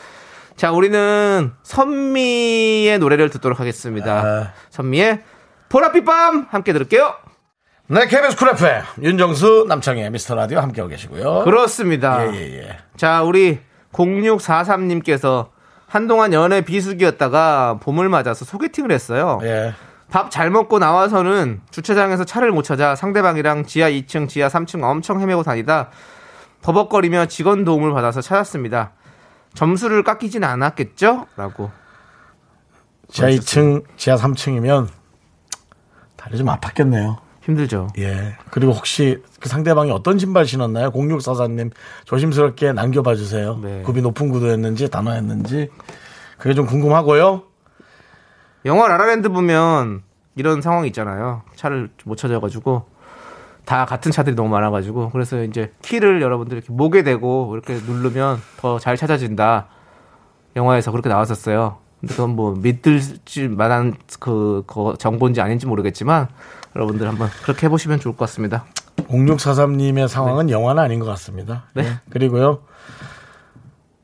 [0.56, 4.20] 자 우리는 선미의 노래를 듣도록 하겠습니다.
[4.24, 4.52] 아.
[4.70, 5.20] 선미의
[5.68, 7.14] 보랏빛 밤 함께 들을게요.
[7.92, 11.42] 네, KBS 쿨 FM 윤정수 남창의 미스터 라디오 함께하고 계시고요.
[11.42, 12.24] 그렇습니다.
[12.32, 12.78] 예, 예, 예.
[12.96, 13.58] 자, 우리
[13.92, 15.48] 0643님께서
[15.88, 19.40] 한동안 연애 비수기였다가 봄을 맞아서 소개팅을 했어요.
[19.42, 19.74] 예.
[20.08, 25.42] 밥 잘 먹고 나와서는 주차장에서 차를 못 찾아 상대방이랑 지하 2층, 지하 3층 엄청 헤매고
[25.42, 25.90] 다니다
[26.62, 28.92] 버벅거리며 직원 도움을 받아서 찾았습니다.
[29.54, 31.26] 점수를 깎이진 않았겠죠?
[31.36, 31.72] 라고.
[33.08, 34.86] 지하 2층, 지하 3층이면
[36.16, 37.29] 다리 좀 아팠겠네요.
[37.50, 37.88] 힘들죠.
[37.98, 38.36] 예.
[38.50, 40.90] 그리고 혹시 그 상대방이 어떤 신발 신었나요?
[40.90, 41.70] 0644님
[42.04, 43.58] 조심스럽게 남겨봐 주세요.
[43.62, 43.82] 네.
[43.82, 45.70] 굽이 높은 구두였는지 단어였는지
[46.38, 47.42] 그게 좀 궁금하고요.
[48.66, 50.02] 영화 라라랜드 보면
[50.36, 51.42] 이런 상황이 있잖아요.
[51.56, 52.84] 차를 못 찾아가지고
[53.64, 58.78] 다 같은 차들이 너무 많아가지고 그래서 이제 키를 여러분들 이렇게 목에 대고 이렇게 누르면 더
[58.78, 59.66] 잘 찾아진다.
[60.56, 61.78] 영화에서 그렇게 나왔었어요.
[62.00, 66.28] 근데 그건 뭐 믿을지 만한 그, 그 정보인지 아닌지 모르겠지만
[66.76, 68.64] 여러분들 한번 그렇게 해보시면 좋을 것 같습니다.
[69.08, 71.64] 0643님의 상황은 영화는 아닌 것 같습니다.
[71.74, 71.84] 네.
[71.84, 71.98] 예.
[72.10, 72.62] 그리고요.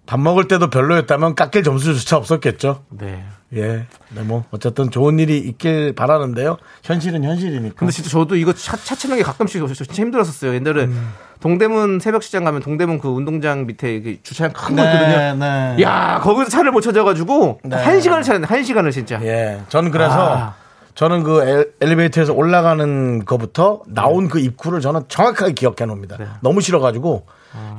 [0.07, 2.85] 밥 먹을 때도 별로였다면 깎일 점수조차 없었겠죠.
[2.91, 3.25] 네.
[3.55, 3.87] 예.
[4.11, 6.57] 네, 뭐, 어쨌든 좋은 일이 있길 바라는데요.
[6.83, 7.75] 현실은 현실이니까.
[7.77, 10.55] 근데 진짜 저도 이거 차, 차 찾는 게 가끔씩 저 진짜 힘들었었어요.
[10.55, 11.13] 옛날에 음.
[11.41, 15.35] 동대문 새벽시장 가면 동대문 그 운동장 밑에 주차장 큰거 네, 있거든요.
[15.35, 15.83] 네.
[15.83, 17.77] 야 거기서 차를 못 찾아가지고 네.
[17.77, 19.21] 한 시간을 찾았는데 한 시간을 진짜.
[19.23, 19.61] 예.
[19.69, 20.55] 저는 그래서 아.
[20.97, 26.17] 저는 그 엘- 엘리베이터에서 올라가는 거부터 나온 그 입구를 저는 정확하게 기억해 놓습니다.
[26.17, 26.27] 네.
[26.41, 27.27] 너무 싫어가지고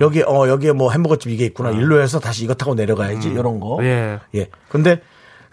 [0.01, 3.79] 여기 어 여기에 뭐 햄버거집 이게 있구나 일로 해서 다시 이거 타고 내려가야지 이런 거.
[3.81, 3.83] 아.
[3.83, 4.19] 예.
[4.35, 4.49] 예.
[4.69, 5.01] 근데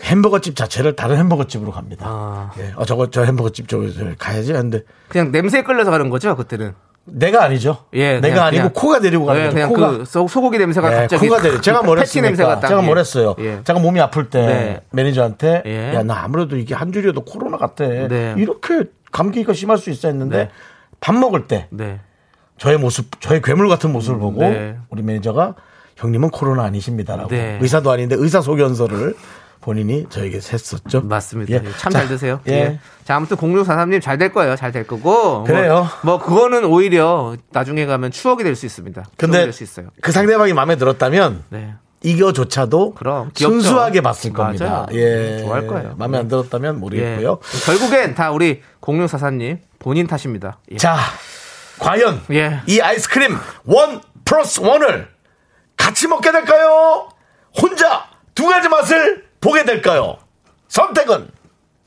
[0.03, 2.07] 햄버거집 자체를 다른 햄버거집으로 갑니다.
[2.07, 2.51] 아.
[2.59, 2.73] 예.
[2.77, 6.75] 어 저거 저 햄버거집 저거 저 가야지 하는데 그냥 냄새에 끌려서 가는 거죠 그때는.
[7.07, 7.85] 내가 아니죠.
[7.93, 9.55] 예, 내가 그냥- 아니고 그냥- 코가 내리고 가는 네, 거죠.
[9.55, 9.99] 그냥 코가.
[9.99, 11.61] 그 소, 소고기 냄새가 예, 갑자기 코가 내려.
[11.61, 12.61] 제가 뭐랬습니까?
[12.61, 12.87] 제가 예.
[12.87, 13.35] 뭐랬어요.
[13.41, 13.61] 예.
[13.65, 14.81] 제가 몸이 아플 때 네.
[14.93, 15.95] 매니저한테 예.
[15.95, 17.85] 야나 아무래도 이게 한 줄이어도 코로나 같아.
[17.87, 18.35] 네.
[18.39, 20.51] 이렇게 감기가 심할 수 있어 했는데 네.
[21.01, 22.01] 밥 먹을 때 네.
[22.57, 24.77] 저의 모습, 저의 괴물 같은 모습을 보고 네.
[24.89, 25.55] 우리 매니저가
[25.97, 27.59] 형님은 코로나 아니십니다라고 네.
[27.61, 29.15] 의사도 아닌데 의사 소견서를
[29.65, 31.01] 본인이 저에게 했었죠.
[31.01, 31.55] 맞습니다.
[31.55, 31.63] 예.
[31.79, 32.39] 참 자, 잘 드세요.
[32.49, 32.53] 예.
[32.53, 32.79] 예.
[33.05, 34.57] 자, 아무튼 0643님 잘 될 거예요.
[34.57, 35.45] 잘 될 거고.
[35.45, 35.89] 그래요.
[36.03, 39.05] 뭐, 뭐 그거는 오히려 나중에 가면 추억이 될 수 있습니다.
[39.17, 39.89] 근데 될수 있어요.
[40.03, 41.75] 그 상대방이 마음에 들었다면 네.
[42.03, 43.55] 이거조차도 그럼, 귀엽죠.
[43.63, 44.67] 순수하게 봤을 겁니다.
[44.67, 44.87] 맞아요.
[44.93, 45.39] 예.
[45.39, 45.95] 좋아할 거예요.
[45.97, 46.79] 마음에 안 들었다면 예.
[46.79, 47.39] 모르겠고요.
[47.65, 50.59] 결국엔 다 우리 0644님 본인 탓입니다.
[50.73, 50.77] 예.
[50.77, 50.99] 자,
[51.79, 52.61] 과연 예.
[52.67, 55.09] 이 아이스크림 원 플러스 원을
[55.79, 57.09] 같이 먹게 될까요?
[57.59, 60.17] 혼자 두 가지 맛을 보게 될까요?
[60.69, 61.29] 선택은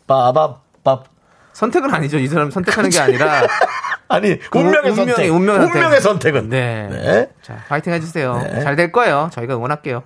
[0.05, 1.05] 빠바밥
[1.53, 2.19] 선택은 아니죠.
[2.19, 3.41] 이 사람 선택하는 게 아니라
[4.07, 5.75] 아니 그 운명의 운명의- 선택 운명의 선택.
[5.75, 6.87] 운명의 선택은 네.
[6.89, 7.29] 네.
[7.41, 8.37] 자, 파이팅 해주세요.
[8.43, 8.61] 네.
[8.61, 9.29] 잘될 거예요.
[9.33, 10.03] 저희가 응원할게요.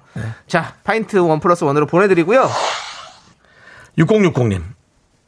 [0.47, 2.49] 자, 파인트 one plus one으로 보내드리고요.
[3.97, 4.61] 6060님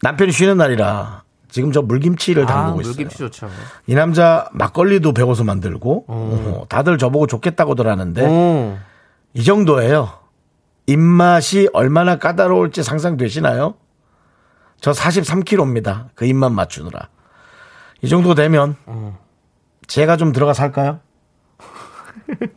[0.02, 2.92] 남편이 쉬는 날이라 지금 저 물김치를 아, 담그고 있어요.
[2.94, 3.50] 물김치 좋죠.
[3.86, 8.78] 이 남자 막걸리도 배고서 만들고 어, 다들 저보고 좋겠다고들 하는데 오.
[9.34, 10.23] 이 정도예요.
[10.86, 13.76] 입맛이 얼마나 까다로울지 상상되시나요?
[14.82, 16.08] 저 43kg입니다.
[16.16, 17.08] 그 입맛 맞추느라.
[18.02, 18.76] 이 정도 되면
[19.88, 21.00] 제가 좀 들어가 살까요?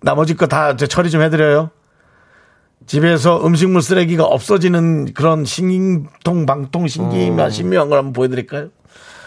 [0.00, 1.70] 나머지 거 다 처리 좀 해드려요.
[2.86, 8.68] 집에서 음식물 쓰레기가 없어지는 그런 신통 방통 신기한 신묘한 걸 한번 보여드릴까요?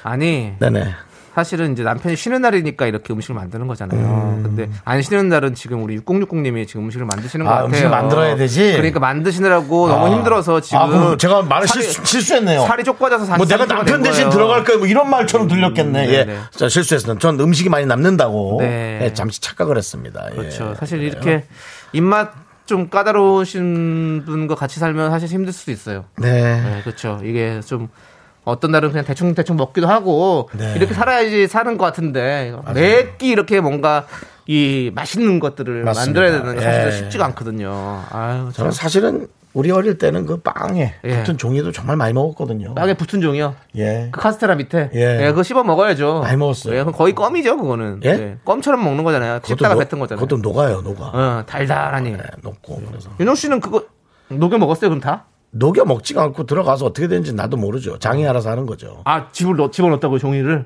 [0.04, 0.94] 아니, 네네.
[1.34, 4.41] 사실은 이제 남편이 쉬는 날이니까 이렇게 음식을 만드는 거잖아요.
[4.44, 7.67] 근데 안 쉬는 날은 지금 우리 6060님이 지금 음식을 만드시는 것 아, 같아요.
[7.70, 8.74] 음식을 만들어야 되지?
[8.74, 10.10] 그러니까 만드시느라고 너무 아.
[10.17, 12.65] 힘들어서 지금 아, 제가 말을 살이- 실수, 실수했네요.
[12.65, 14.30] 살이 쪽 빠져서 뭐 내가 43kg 가 남편 된 대신.
[14.30, 16.06] 들어갈 거야 뭐 이런 말처럼 들렸겠네.
[16.06, 16.26] 음, 예.
[16.26, 16.39] 네네.
[16.52, 17.17] 자, 실수했어요.
[17.17, 19.00] 전 음식이 많이 남는다고 네.
[19.04, 20.28] 예, 잠시 착각을 했습니다.
[20.32, 20.36] 예.
[20.36, 20.76] 그렇죠.
[20.78, 21.46] 사실 이렇게
[21.94, 22.34] 입맛
[22.65, 26.06] 좀 까다로우신 분과 같이 살면 사실 힘들 수도 있어요.
[26.17, 26.62] 네.
[26.62, 27.20] 네, 그렇죠.
[27.24, 27.88] 이게 좀
[28.43, 30.73] 어떤 날은 그냥 대충 대충 먹기도 하고 네.
[30.75, 34.08] 이렇게 살아야지 사는 것 같은데 매끼 이렇게 뭔가
[34.47, 36.19] 이 맛있는 것들을 맞습니다.
[36.21, 36.91] 만들어야 되는 게 사실 예.
[36.91, 38.04] 쉽지가 않거든요.
[38.12, 38.51] 아유, 참.
[38.54, 41.17] 저는 사실은 우리 어릴 때는 그 빵에 예.
[41.19, 42.73] 붙은 종이도 정말 많이 먹었거든요.
[42.73, 43.54] 빵에 붙은 종이요.
[43.77, 44.10] 예.
[44.12, 44.89] 그 카스테라 밑에.
[44.95, 45.19] 예.
[45.21, 45.25] 예.
[45.30, 46.21] 그거 씹어 먹어야죠.
[46.21, 46.80] 많이 먹었어요.
[46.80, 47.99] 예, 거의 껌이죠, 그거는.
[48.06, 48.38] 예?
[48.45, 49.41] 껌처럼 먹는 거잖아요.
[49.43, 50.25] 씹다가 녹- 뱉은 거잖아요.
[50.25, 51.06] 그것도 녹아요, 녹아.
[51.13, 52.12] 어, 달달하니.
[52.12, 53.84] 네, 녹고 그래서 윤호 씨는 그거
[54.30, 55.25] 녹여 먹었어요, 그럼 다?
[55.52, 58.00] 녹여 먹지가 않고 들어가서 어떻게 되는지 나도 모르죠.
[58.00, 59.02] 장이 알아서 하는 거죠.
[59.06, 60.66] 아, 집을 넣, 집어넣었다고 종이를?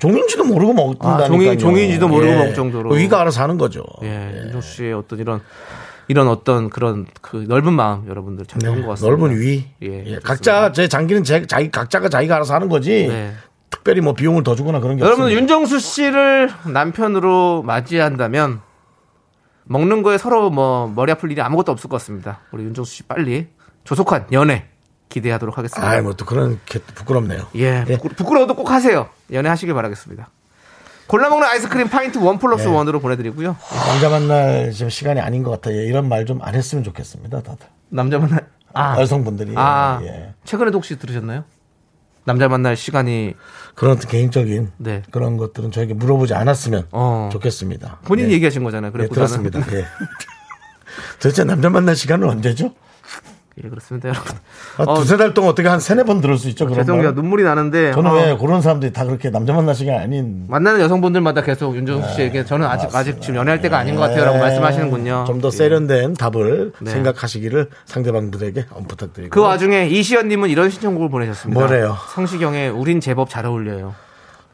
[0.00, 1.24] 종인지도 모르고 먹는다니까요.
[1.24, 2.90] 아, 종이- 종이인지도 모르고 먹을 정도로.
[2.90, 3.84] 그 위가 알아서 하는 거죠.
[4.02, 5.40] 예, 윤호 씨의 어떤 이런,
[6.08, 9.14] 이런 어떤 그런 그 넓은 마음 여러분들 참 좋은 것 같습니다.
[9.16, 9.64] 네, 넓은 위.
[9.82, 10.18] 예, 예.
[10.18, 13.06] 각자 제 장기는 제, 자기 각자가 자기가 알아서 하는 거지.
[13.06, 13.32] 네.
[13.70, 15.40] 특별히 뭐 비용을 더 주거나 그런 게 여러분 없습니다.
[15.40, 18.60] 윤정수 씨를 남편으로 맞이한다면
[19.64, 22.40] 먹는 거에 서로 뭐 머리 아플 일이 아무것도 없을 것 같습니다.
[22.52, 23.46] 우리 윤정수 씨 빨리
[23.84, 24.66] 조속한 연애
[25.08, 25.88] 기대하도록 하겠습니다.
[25.88, 27.46] 아이, 뭐또 그런 게 부끄럽네요.
[27.56, 27.96] 예, 예.
[27.98, 29.08] 부끄, 부끄러워도 꼭 하세요.
[29.32, 30.28] 연애하시길 바라겠습니다.
[31.06, 32.72] 골라 먹는 아이스크림 파인트 one plus 예.
[32.72, 33.56] one으로 보내드리고요.
[33.86, 35.82] 남자 만날 지금 시간이 아닌 것 같아요.
[35.82, 37.66] 이런 말 좀 안 했으면 좋겠습니다, 다들.
[37.90, 39.52] 남자 만날 아, 여성분들이.
[39.56, 40.34] 아 예.
[40.44, 41.44] 최근에도 혹시 들으셨나요?
[42.24, 43.34] 남자 만날 시간이
[43.74, 45.02] 그런 개인적인 네.
[45.10, 47.28] 그런 것들은 저에게 물어보지 않았으면 어.
[47.30, 47.98] 좋겠습니다.
[48.06, 48.34] 본인이 예.
[48.36, 48.90] 얘기하신 거잖아요.
[48.98, 49.60] 예, 들었습니다.
[49.74, 49.84] 예.
[51.20, 52.72] 도대체 남자 만날 시간은 언제죠?
[53.62, 54.32] 예, 그렇습니다, 여러분.
[54.76, 57.06] 한 어, 두세 달 동안 어떻게 한 세네 번 들을 수 있죠, 그런 죄송해요.
[57.08, 57.14] 말.
[57.14, 61.76] 눈물이 나는데 저는 어, 왜 그런 사람들이 다 그렇게 남자 시간이 아닌 만나는 여성분들마다 계속
[61.76, 65.20] 윤정수 씨에게 저는 아직 아직 지금 연애할 때가 아닌 것 같아요 라고 말씀하시는군요.
[65.20, 65.24] 네.
[65.26, 65.50] 좀더 예.
[65.52, 66.90] 세련된 답을 네.
[66.90, 69.30] 생각하시기를 상대방들에게 부탁드리고.
[69.30, 71.60] 그 와중에 이시연님은 이런 신청곡을 보내셨습니다.
[71.60, 71.96] 뭐래요?
[72.14, 73.94] 성시경의 우린 제법 잘 어울려요.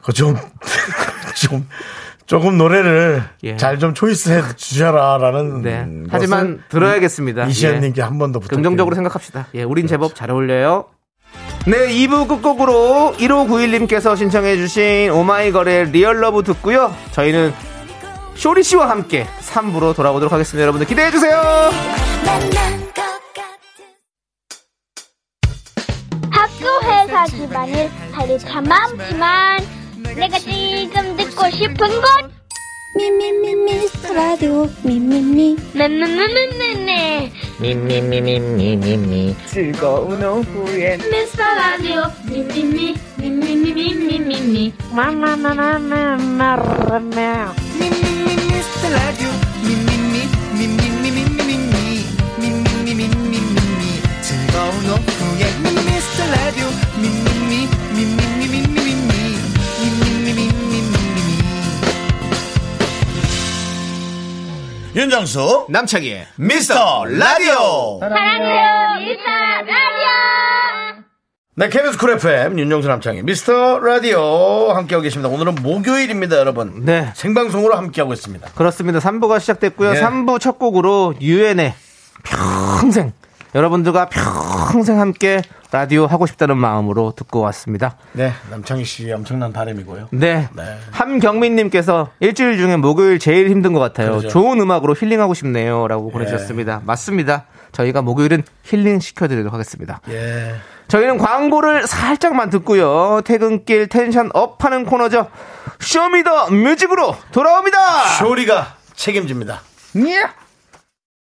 [0.03, 0.35] 그 좀,
[1.35, 1.67] 좀,
[2.31, 3.57] 조금 노래를 예.
[3.57, 5.61] 잘좀 초이스해 주셔라라는.
[5.63, 5.85] 네.
[6.09, 7.47] 하지만 들어야겠습니다.
[7.47, 8.05] 이시연님께 예.
[8.05, 8.69] 한번 더 부탁드립니다.
[8.69, 9.47] 긍정적으로 생각합시다.
[9.53, 10.85] 예, 우린 제법 잘 어울려요.
[11.67, 16.95] 네, 2부 끝곡으로 1591님께서 신청해주신 오마이걸의 Real Love 듣고요.
[17.11, 17.53] 저희는
[18.35, 20.61] 쇼리 씨와 함께 3부로 돌아오도록 하겠습니다.
[20.61, 21.37] 여러분들 기대해주세요!
[26.29, 29.59] 학교 회사 집안일 할일참 많지만
[30.15, 32.31] 내가 지금 듣고 싶은 건
[32.95, 48.89] 미미미 미스터 라디오 미미미 네네네네네 미미미미미미미 즐거운 오후엔 미스터 라디오 미미미 미미미미미미미 마마마마마마마마 미미미 미스터
[48.89, 49.29] 라디오
[49.63, 52.05] 미미미 미미미미미미미
[52.39, 55.43] 미미미미미미미 즐거운 오후에
[55.85, 56.67] 미스터 라디오
[64.93, 67.99] 윤정수, 남창희의 미스터 라디오!
[68.01, 69.31] 사랑해요 미스터
[69.65, 71.01] 라디오
[71.55, 75.29] 네, KBS 쿨 FM, 윤정수 남창희, 미스터 라디오 함께하고 계십니다.
[75.29, 76.83] 오늘은 목요일입니다, 여러분.
[76.85, 77.11] 네.
[77.15, 78.49] 생방송으로 함께하고 있습니다.
[78.55, 78.99] 그렇습니다.
[78.99, 79.95] 3부가 시작됐고요.
[79.95, 80.01] 예.
[80.01, 81.73] 3부 첫 곡으로 유엔의
[82.23, 83.13] 평생
[83.53, 84.07] 여러분들과
[84.71, 87.95] 평생 함께 라디오 하고 싶다는 마음으로 듣고 왔습니다.
[88.13, 90.09] 네, 남창희 씨의 엄청난 바람이고요.
[90.11, 90.49] 네.
[90.55, 90.77] 네.
[90.91, 94.11] 함경민님께서 일주일 중에 목요일 제일 힘든 것 같아요.
[94.11, 94.29] 그러죠.
[94.29, 95.87] 좋은 음악으로 힐링하고 싶네요.
[95.87, 96.81] 라고 보내주셨습니다.
[96.85, 97.45] 맞습니다.
[97.71, 100.01] 저희가 목요일은 힐링 시켜드리도록 하겠습니다.
[100.09, 100.55] 예.
[100.89, 103.21] 저희는 광고를 살짝만 듣고요.
[103.23, 105.27] 퇴근길 tension up 하는 코너죠.
[105.79, 107.77] Show Me the Music으로 돌아옵니다.
[108.19, 109.61] 쇼리가 책임집니다.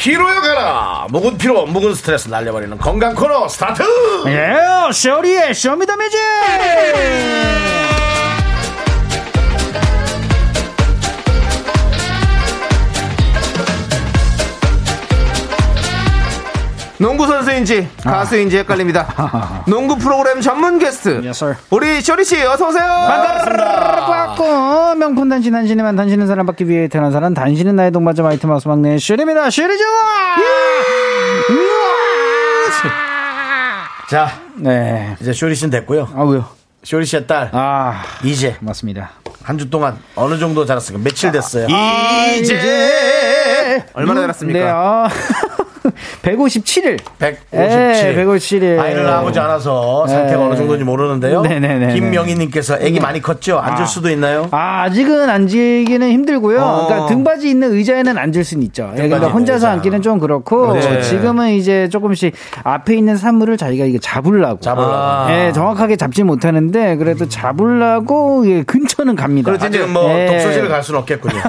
[0.00, 1.06] 피로야 가라.
[1.10, 3.82] 묵은 피로, 묵은 스트레스 날려버리는 건강 코너 스타트.
[4.28, 6.18] 예, 쇼리의 Show Me the Music!
[17.00, 19.08] 농구 선수인지 가수인지 헷갈립니다.
[19.66, 21.22] 농구 프로그램 전문 게스트.
[21.24, 21.56] Yes, sir.
[21.70, 22.84] 우리 쇼리 씨 어서 오세요.
[22.84, 24.44] 반갑고
[24.96, 28.98] 명품 단신 단신이만 단신은 사랑 받기 위해 태어난 사람 단신은 나의 동반자 마이티 마우스 막내
[28.98, 29.48] 쇼리입니다.
[29.48, 29.88] 쇼리 좋아!
[34.10, 35.16] 자, 네.
[35.20, 36.08] 이제 쇼리 씨는 됐고요.
[36.14, 36.44] 아우요?
[36.82, 38.56] 쇼리 씨의 딸 아 이제.
[38.60, 39.10] 맞습니다.
[39.42, 41.02] 한 주 동안 어느 정도 자랐습니까?
[41.02, 41.66] 며칠 됐어요.
[42.40, 44.58] 이제 얼마나 자랐습니까?
[44.58, 45.08] 네, 아,
[46.22, 46.98] 157일.
[47.18, 47.38] 157.
[47.54, 48.78] 예, 157일.
[48.78, 50.46] 아이를 낳아보지 않아서 상태가 예.
[50.46, 51.42] 어느 정도인지 모르는데요.
[51.42, 51.94] 네네네네.
[51.94, 53.58] 김명희님께서 아기 많이 컸죠?
[53.58, 54.48] 앉을 수도 있나요?
[54.50, 56.60] 아, 아직은 앉기는 힘들고요.
[56.60, 56.86] 어.
[56.86, 58.90] 그러니까 등받이 있는 의자에는 앉을 수는 있죠.
[58.96, 59.70] 예, 그러니까 혼자서 의자.
[59.72, 61.02] 앉기는 좀 그렇고 네.
[61.02, 64.60] 지금은 이제 조금씩 앞에 있는 산물을 자기가 이게 잡으려고.
[64.60, 64.92] 잡으려고.
[64.94, 65.26] 아.
[65.30, 69.46] 예, 정확하게 잡지 못하는데 그래도 잡으려고 예, 근처는 갑니다.
[69.50, 70.26] 그렇지, 아직은 뭐 예.
[70.26, 71.40] 독서실을 갈 수는 없겠군요.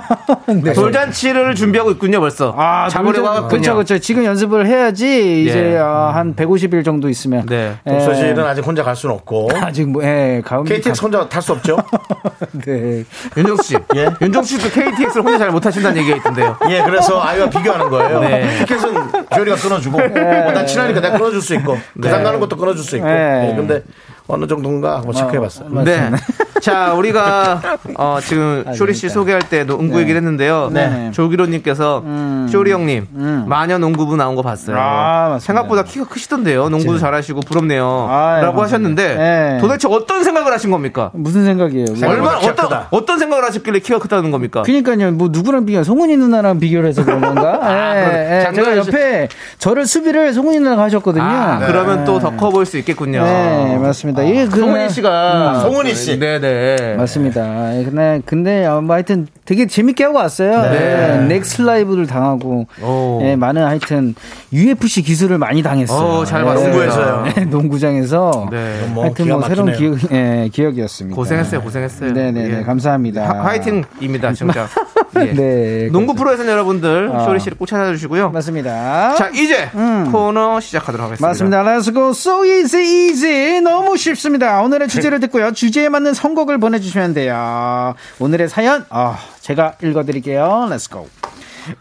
[0.63, 0.73] 네.
[0.73, 2.53] 돌잔치를 준비하고 있군요, 벌써.
[2.57, 3.47] 아, 잡으려고 하군요.
[3.47, 3.99] 그렇죠, 그렇죠.
[3.99, 5.77] 지금 연습을 해야지 이제 예.
[5.77, 7.45] 아, 한 150일 정도 있으면.
[7.45, 7.75] 네.
[7.85, 7.91] 예.
[7.91, 9.49] 독서실은 아직 혼자 갈 수는 없고.
[9.61, 11.77] 아직 뭐, 예, 가운 KTX 혼자 탈 수 없죠?
[12.65, 13.03] 네.
[13.37, 13.75] 윤정수 씨.
[13.95, 14.07] 예?
[14.21, 16.57] 윤정수 씨도 KTX를 혼자 잘 못하신다는 얘기가 있던데요.
[16.69, 18.19] 예, 그래서 아이와 비교하는 거예요.
[18.21, 18.59] 네.
[18.59, 18.93] 티켓은
[19.35, 23.07] 조리가 끊어주고, 뭐난 친하니까 내가 끊어줄 수 있고, 부산 가는 것도 끊어줄 수 있고.
[23.07, 23.51] 네.
[23.51, 23.81] 예, 근데
[24.27, 25.69] 어느 정도인가 하고 체크해봤어요.
[25.83, 26.11] 네.
[26.61, 27.61] 자, 우리가
[27.95, 30.69] 어, 지금 쇼리 씨 소개할 때 농구 얘기를 했는데요.
[30.71, 31.11] 네.
[31.13, 32.03] 조기로님께서
[32.49, 33.07] 쇼리 형님
[33.47, 34.77] 마녀 농구부 나온 거 봤어요.
[34.77, 35.39] 아, 맞습니다.
[35.39, 36.69] 생각보다 키가 크시던데요.
[36.69, 38.07] 농구도 잘하시고 부럽네요.
[38.09, 38.63] 아, 예, 라고 맞습니다.
[38.63, 39.57] 하셨는데 네.
[39.59, 41.11] 도대체 어떤 생각을 하신 겁니까?
[41.13, 41.85] 무슨 생각이에요?
[42.05, 42.87] 얼마나 키가 어떤 크다.
[42.91, 44.61] 어떤 생각을 하셨길래 키가 크다는 겁니까?
[44.63, 47.59] 그러니까요, 뭐 누구랑 비교, 송은이 누나랑 비교를 해서 그런 건가?
[47.63, 51.23] 아, 예, 예, 제가 옆에 저를 수비를 송은이 누나가 하셨거든요.
[51.23, 53.23] 아, 그러면 또 더 커 보일 수 있겠군요.
[53.23, 54.23] 네, 맞습니다.
[54.23, 56.19] 이게 그 송은이 씨가 송은이 씨.
[56.19, 56.50] 네 네.
[56.97, 57.77] 맞습니다.
[57.79, 60.61] 예, 근데 근데 뭐 하여튼 되게 재밌게 하고 왔어요.
[60.63, 61.17] 네.
[61.17, 61.25] 네.
[61.27, 63.19] 넥스 라이브를 당하고 오.
[63.23, 64.15] 예, 많은 하여튼
[64.53, 66.19] UFC 기술을 많이 당했어요.
[66.21, 66.77] 오, 잘 예, 봤습니다.
[66.77, 67.25] 농구에서요.
[67.35, 68.89] 네, 농구장에서 네.
[68.93, 69.71] 뭐 하여튼 뭐 새로운.
[69.73, 71.15] 기억, 예, 기억이었습니다.
[71.15, 72.11] 고생했어요, 고생했어요.
[72.11, 72.63] 네네네 예.
[72.63, 73.23] 감사합니다.
[73.27, 74.67] 화- 화이팅입니다, 진짜.
[75.19, 75.33] 예.
[75.33, 77.25] 네, 농구 프로에서는 여러분들 아.
[77.25, 78.29] 쇼리 씨를 꼭 찾아주시고요.
[78.31, 79.15] 맞습니다.
[79.15, 79.69] 자, 이제
[80.11, 81.27] 코너 시작하도록 하겠습니다.
[81.27, 81.63] 맞습니다.
[81.63, 82.09] Let's go.
[82.11, 83.59] So easy, easy.
[83.61, 84.61] 너무 쉽습니다.
[84.61, 85.51] 오늘의 주제를 듣고요.
[85.51, 87.95] 주제에 맞는 선곡 을 보내주시면 돼요.
[88.19, 90.67] 오늘의 사연, 아, 제가 읽어드릴게요.
[90.69, 91.07] Let's go.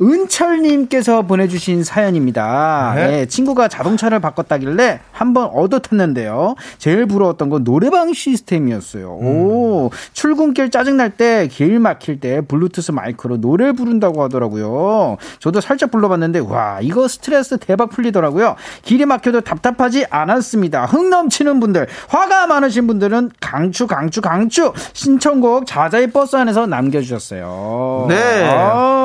[0.01, 2.95] 은철님께서 보내주신 사연입니다.
[2.97, 6.55] 예, 친구가 자동차를 바꿨다길래 한번 얻어 탔는데요.
[6.79, 9.11] 제일 부러웠던 건 노래방 시스템이었어요.
[9.11, 15.17] 오, 출근길 짜증날 때, 길 막힐 때 블루투스 마이크로 노래 부른다고 하더라고요.
[15.39, 18.57] 저도 살짝 불러봤는데, 와, 이거 스트레스 대박 풀리더라고요.
[18.83, 20.87] 길이 막혀도 답답하지 않았습니다.
[20.87, 24.73] 흥 넘치는 분들, 화가 많으신 분들은 강추, 강추, 강추!
[24.93, 28.07] 신청곡 자자의 버스 안에서 남겨주셨어요.
[28.09, 28.49] 네.
[28.49, 29.00] 아,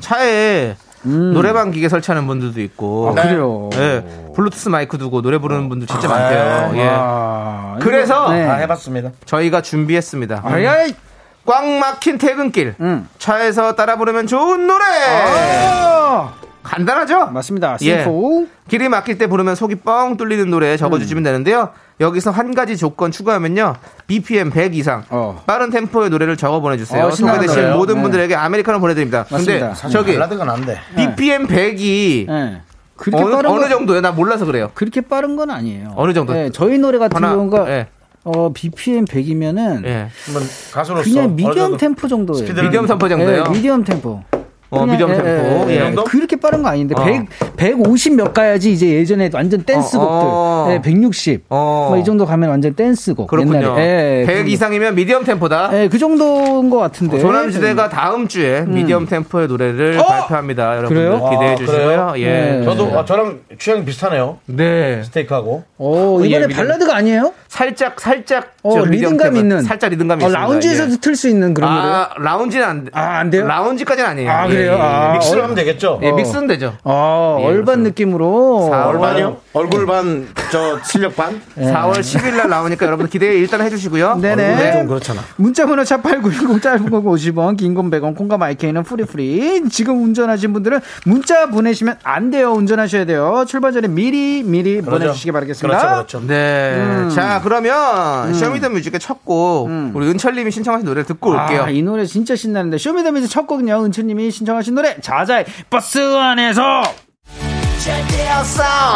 [0.00, 3.10] 차에 노래방 기계 설치하는 분들도 있고.
[3.10, 3.70] 아, 그래요.
[3.74, 4.04] 예,
[4.34, 6.72] 블루투스 마이크 두고 노래 부르는 분들 진짜 많대요.
[6.82, 6.88] 예.
[6.90, 8.44] 아, 그래서 네.
[8.44, 9.10] 다 해봤습니다.
[9.24, 10.42] 저희가 준비했습니다.
[10.44, 10.94] 아이,
[11.46, 12.74] 꽉 막힌 퇴근길.
[12.80, 13.08] 음.
[13.18, 14.84] 차에서 따라 부르면 좋은 노래.
[16.66, 17.26] 아, 간단하죠?
[17.30, 17.78] 맞습니다.
[17.82, 18.02] 예.
[18.02, 18.46] 심포.
[18.68, 21.70] 길이 막힐 때 부르면 속이 뻥 뚫리는 노래 적어주시면 되는데요.
[22.00, 23.74] 여기서 한 가지 조건 추가하면요.
[24.06, 25.42] BPM 100 이상 어.
[25.46, 27.06] 빠른 템포의 노래를 적어 보내주세요.
[27.06, 27.76] 어, 소개되신 노래요.
[27.76, 28.02] 모든 네.
[28.02, 29.24] 분들에게 아메리카노 보내드립니다.
[29.30, 29.72] 맞습니다.
[29.74, 30.78] 근데 저기 발라드가 난데.
[30.96, 32.60] BPM 100이 네.
[32.96, 34.00] 그렇게 어느, 빠른 어느 건, 정도예요?
[34.00, 34.70] 나 몰라서 그래요.
[34.74, 35.92] 그렇게 빠른 건 아니에요.
[35.96, 36.32] 어느 정도?
[36.32, 37.86] 네, 저희 노래 같은 하나, 경우가 예.
[38.24, 40.08] 어, BPM 100이면은 예.
[40.72, 42.52] 가수로서 그냥 미디엄 템포 정도예요.
[42.52, 43.44] 미디엄 템포 정도예요.
[43.44, 44.24] 네, 미디엄 템포.
[44.70, 45.30] 어, 미디엄 예, 템포.
[45.30, 45.74] 예, 예.
[45.74, 45.78] 예.
[45.80, 46.04] 정도?
[46.04, 47.04] 그렇게 빠른 거 아닌데 어.
[47.04, 47.26] 100,
[47.56, 50.06] 150 몇 가야지 이제 예전에 완전 댄스곡들.
[50.26, 50.66] 어, 어.
[50.68, 51.44] 네, 160.
[51.50, 51.88] 어.
[51.90, 53.28] 뭐이 정도 가면 완전 댄스곡.
[53.28, 53.56] 그렇군요.
[53.58, 54.20] 옛날에.
[54.22, 55.70] 예, 100 그- 이상이면 미디엄 템포다.
[55.72, 57.18] 예, 그 정도인 것 같은데.
[57.18, 60.76] 조남지대가 다음 주에 미디엄 템포의 노래를 발표합니다.
[60.78, 61.10] 여러분들 음.
[61.20, 61.30] 그래요?
[61.30, 62.14] 기대해 아, 주시고요.
[62.18, 62.26] 예.
[62.26, 62.64] 네.
[62.64, 64.38] 저도 어, 저랑 취향 비슷하네요.
[64.46, 65.02] 네.
[65.04, 65.64] 스테이크하고.
[65.78, 66.48] 오, 예, 이번에.
[66.48, 67.32] 발라드가 아니에요?
[67.48, 69.62] 살짝 살짝 어, 리듬감 있는.
[69.62, 70.40] 살짝 리듬감이 어, 있습니다.
[70.46, 70.96] 라운지에서도 예.
[71.00, 71.86] 틀수 있는 그런 노래.
[71.86, 72.90] 아, 라운지는 안 돼.
[72.94, 73.46] 아, 안 돼요?
[73.46, 74.30] 라운지까지는 아니에요.
[74.56, 74.72] 아, 예, 그래요?
[74.72, 74.80] 예, 예.
[74.80, 75.44] 아, 믹스를 어.
[75.44, 76.00] 하면 되겠죠?
[76.02, 76.74] 예, 믹스는 되죠.
[76.84, 77.88] 아, 예, urban 그렇죠.
[77.88, 78.70] 느낌으로.
[78.72, 79.36] urban이요?
[79.52, 81.40] 얼굴 반, 저 실력 반?
[81.58, 84.16] 4월 10일 날 나오니까 여러분 기대 일단 해 주시고요.
[84.20, 84.52] 네네.
[84.54, 85.20] 얼굴이 좀 그렇잖아.
[85.36, 89.68] 문자번호 샵8910 짧은 거 50원, 긴 건 100원, 콩과 마이케이는 free free.
[89.70, 92.52] 지금 운전하신 분들은 문자 보내시면 안 돼요.
[92.52, 93.44] 운전하셔야 돼요.
[93.46, 95.78] 출발 전에 미리, 미리 보내주시기 바라겠습니다.
[95.78, 96.26] 그렇죠, 그렇죠.
[96.26, 96.74] 네.
[96.76, 97.10] 음.
[97.14, 101.64] 자, 그러면 쇼미더뮤직의 첫곡 우리 은철님이 신청하신 노래를 듣고 올게요.
[101.64, 102.78] 아, 이 노래 진짜 신나는데.
[102.78, 106.82] Show Me the Music 첫 곡은요, 은철님이 신 청하신 노래, 자자의 버스 안에서.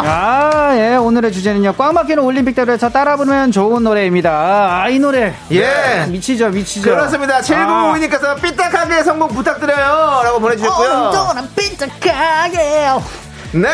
[0.05, 0.95] 아, 예.
[0.95, 4.81] 오늘의 주제는요, 꽉 막히는 올림픽 대로에서 따라 부르면 좋은 노래입니다.
[4.81, 5.33] 아, 이 노래.
[5.51, 6.05] 예.
[6.09, 6.89] 미치죠, 미치죠.
[6.89, 7.37] 그렇습니다.
[7.37, 7.41] 아.
[7.41, 10.21] 7952님께서 삐딱하게 선곡 부탁드려요.
[10.23, 10.89] 라고 보내주셨고요.
[13.53, 13.67] 네.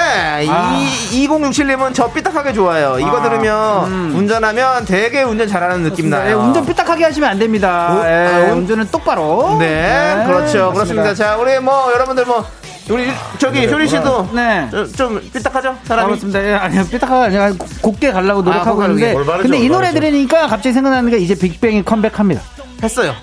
[0.49, 0.79] 아.
[1.11, 2.97] 이, 2067님은 저 삐딱하게 좋아요.
[2.99, 6.39] 이거 들으면 운전하면 되게 운전 잘하는 느낌 예, 나요.
[6.39, 7.93] 운전 삐딱하게 하시면 안 됩니다.
[7.93, 9.57] 오, 예, 아, 운- 운전은 똑바로.
[9.59, 10.71] 네, 그렇죠.
[10.71, 10.73] 맞습니다.
[10.73, 11.13] 그렇습니다.
[11.13, 12.43] 자, 우리 뭐, 여러분들 뭐,
[12.89, 14.67] 우리, 저기, 효리 씨도 네.
[14.71, 15.77] 좀, 좀 삐딱하죠?
[15.83, 16.03] 사람이.
[16.07, 16.43] 반갑습니다.
[16.43, 19.13] 예, 아니요, 삐딱하가 아니라 곱게 가려고 노력하고 아, 있는데.
[19.13, 19.91] 올바르죠, 근데 이 노래.
[19.91, 22.41] 들으니까 갑자기 생각나는 게 이제 빅뱅이 컴백합니다.
[22.82, 23.13] 했어요.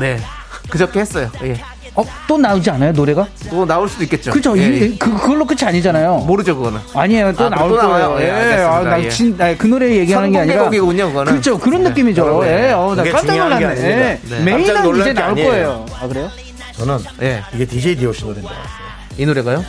[0.00, 0.18] 네.
[0.70, 1.30] 그저께 했어요.
[1.44, 1.60] 예.
[1.98, 3.26] 어, 또 나오지 않아요, 노래가?
[3.50, 4.30] 또 나올 수도 있겠죠.
[4.30, 4.56] 그죠?
[4.56, 4.96] 예, 이- 예.
[4.96, 6.18] 그, 그걸로 끝이 아니잖아요.
[6.18, 6.78] 모르죠 그거는.
[6.94, 7.32] 아니에요.
[7.34, 7.88] 또 아, 나올 또 거예요.
[7.98, 8.16] 나와요?
[8.20, 8.24] 예,
[8.58, 8.62] 예.
[8.62, 9.08] 아, 나 예.
[9.10, 10.56] 진, 아, 그 노래 얘기하는 게 아니라.
[10.58, 11.32] 선곡곡이군요, 그거는.
[11.32, 11.58] 그렇죠.
[11.58, 11.88] 그런 네.
[11.90, 12.40] 느낌이죠.
[12.44, 12.68] 네.
[12.68, 12.72] 예.
[12.72, 13.64] 어, 나 깜짝 놀랐네.
[13.64, 13.74] 예.
[13.74, 14.20] 네.
[14.28, 15.48] 깜짝 메인은 놀랄 이제 게 나올 아니에요.
[15.50, 15.86] 거예요.
[16.00, 16.30] 아, 그래요?
[16.76, 17.42] 저는 예.
[17.52, 18.48] 이게 DJ DOC 노래인데.
[19.16, 19.64] 이 노래가요?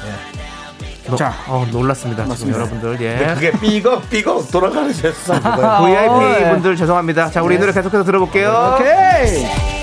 [1.07, 1.33] 노- 자.
[1.47, 2.27] 어, 놀랐습니다.
[2.35, 2.97] 지금 여러분들.
[3.01, 3.33] 예.
[3.33, 4.91] 그게 삐걱 삐걱 돌아가는.
[4.91, 6.49] 아, VIP 어, 예.
[6.51, 7.31] 분들 죄송합니다.
[7.31, 8.75] 자, 우리 이 노래 계속해서 들어볼게요.
[8.77, 9.78] 오케이.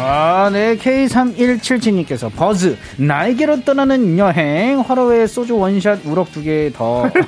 [0.00, 0.76] 아, 네.
[0.76, 7.10] K3177님께서 버즈, 나에게로 떠나는 여행, 화로에 소주 원샷, 우럭 두 개 더.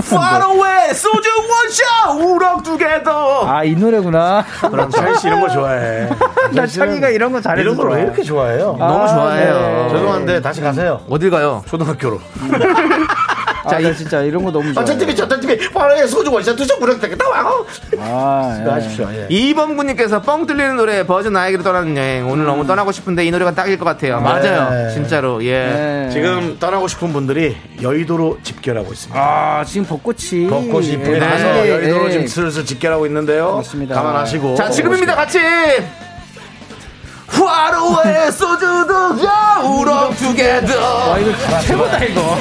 [0.00, 3.46] Away, 소주 원샷, 우럭 두 개 더.
[3.46, 4.44] 아, 이 노래구나.
[4.92, 6.08] 차이 씨 이런 거 좋아해.
[6.54, 8.02] 나 창이가 이런 거 잘해서 이런 걸 왜.
[8.04, 8.76] 이렇게 좋아해요?
[8.78, 9.88] 너무 좋아해요.
[9.92, 11.00] 죄송한데 다시 가세요.
[11.10, 11.62] 어딜 가요?
[11.66, 12.18] 초등학교로.
[13.68, 14.82] 자, 나 진짜 이런 거 너무 좋아.
[14.82, 17.66] 어차피 저차피 바로에 소주 원샷 두잔 무력 되겠다 와고.
[17.98, 18.70] 아, 예.
[18.70, 19.08] 하십시오.
[19.12, 19.26] 예.
[19.28, 23.78] 이범구님께서 뻥 뚫리는 노래 버즈 나에게로 떠나는 여행 오늘 너무 떠나고 싶은데 이 노래가 딱일
[23.78, 24.20] 것 같아요.
[24.20, 24.94] 맞아요, 네.
[24.94, 25.50] 진짜로 예.
[25.50, 26.10] 네.
[26.10, 29.20] 지금 떠나고 싶은 분들이 여의도로 집결하고 있습니다.
[29.20, 30.48] 아, 지금 벚꽃이.
[30.48, 32.10] 벚꽃이 이쁘게 예, 나서 예, 여의도로 예.
[32.12, 33.56] 지금 슬슬 집결하고 있는데요.
[33.56, 33.94] 맞습니다.
[33.94, 34.54] 감안하시고.
[34.54, 35.38] 자 지금입니다, 같이.
[37.32, 39.26] 화로에 소주 두 개,
[39.66, 41.10] 우럭 두개 더.
[41.10, 41.30] 와, 이거
[41.66, 42.36] 최고다, 이거.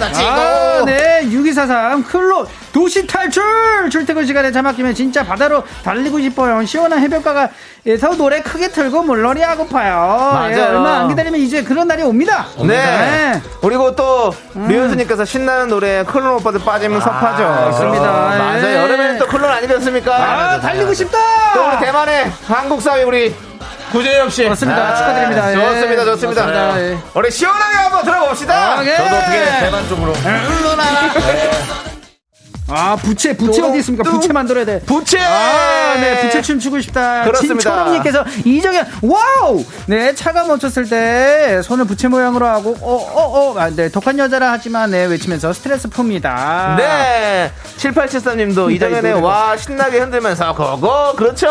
[0.00, 1.22] 아, 네.
[1.30, 2.04] 6243.
[2.04, 3.42] 클로 도시 탈출!
[3.90, 6.64] 출퇴근 시간에 차 막히면 진짜 바다로 달리고 싶어요.
[6.66, 9.94] 시원한 해변가에서 노래 크게 틀고 물놀이 하고 파요.
[10.32, 10.56] 맞아요.
[10.56, 12.46] 예, 얼마 안 기다리면 이제 그런 날이 옵니다.
[12.66, 13.40] 네.
[13.60, 17.42] 그리고 또 류현수님께서 신나는 노래 클론 오빠들 빠지면 섭하죠.
[17.44, 18.10] 맞습니다.
[18.10, 18.66] 맞아요.
[18.66, 18.76] 예.
[18.76, 20.14] 여름에는 또 클론 아니겠습니까?
[20.16, 21.18] 아, 달리고 싶다!
[21.54, 23.34] 또 우리 대만의 한국 사위 우리
[23.94, 24.48] 구준엽 씨.
[24.48, 24.96] 맞습니다.
[24.96, 25.50] 축하드립니다.
[25.50, 25.54] 예.
[25.54, 26.46] 좋습니다, 좋습니다.
[26.46, 26.80] 맞습니다.
[26.80, 26.98] 예.
[27.14, 28.78] 우리 시원하게 한번 들어봅시다.
[28.78, 28.96] 아, 예.
[28.96, 30.12] 저도 어떻게 대만 쪽으로.
[32.66, 34.02] 아, 부채, 부채 또, 어디 있습니까?
[34.04, 34.12] 또.
[34.12, 34.80] 부채 만들어야 돼.
[34.80, 35.18] 부채.
[35.20, 37.22] 아, 네, 부채 춤 추고 싶다.
[37.24, 37.60] 그렇습니다.
[37.60, 39.64] 진초롱님께서 이정현, 와우!
[39.86, 44.50] 네, 차가 멈췄을 때 손을 부채 모양으로 하고, 어, 어, 어, 아, 네, 독한 여자라
[44.50, 46.76] 하지만, 네, 외치면서 스트레스 풉니다.
[46.78, 47.52] 네.
[47.76, 49.20] 7873님도 이정현의.
[49.20, 51.46] 와 신나게 흔들면서 go go 그렇죠.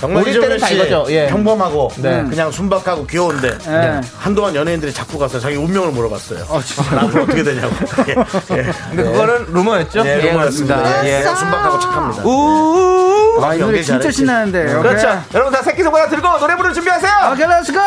[0.00, 1.06] 정말 우리 때는 다씨 이거죠.
[1.08, 1.26] 예.
[1.26, 2.24] 평범하고 네.
[2.28, 4.00] 그냥 순박하고 귀여운데 네.
[4.16, 6.44] 한동안 연예인들이 자꾸 가서 자기 운명을 물어봤어요.
[6.48, 6.94] 어, 진짜.
[6.94, 7.74] 나 앞으로 어떻게 되냐고.
[8.08, 8.58] 예.
[8.58, 8.72] 예.
[8.90, 10.02] 근데 그거는 루머였죠?
[10.04, 11.04] 네, 예, 루머였습니다.
[11.04, 11.18] 예.
[11.18, 11.22] 예.
[11.22, 12.22] 순박하고 착합니다.
[12.24, 13.40] 우.
[13.42, 14.16] 아, 이 노래 진짜 잘했지.
[14.18, 14.74] 신나는데.
[14.74, 14.82] 오케이.
[14.82, 15.22] 그렇죠.
[15.34, 17.12] 여러분 다 새끼 손가락 들고 노래 부를 준비하세요.
[17.32, 17.78] 오케이, let's go!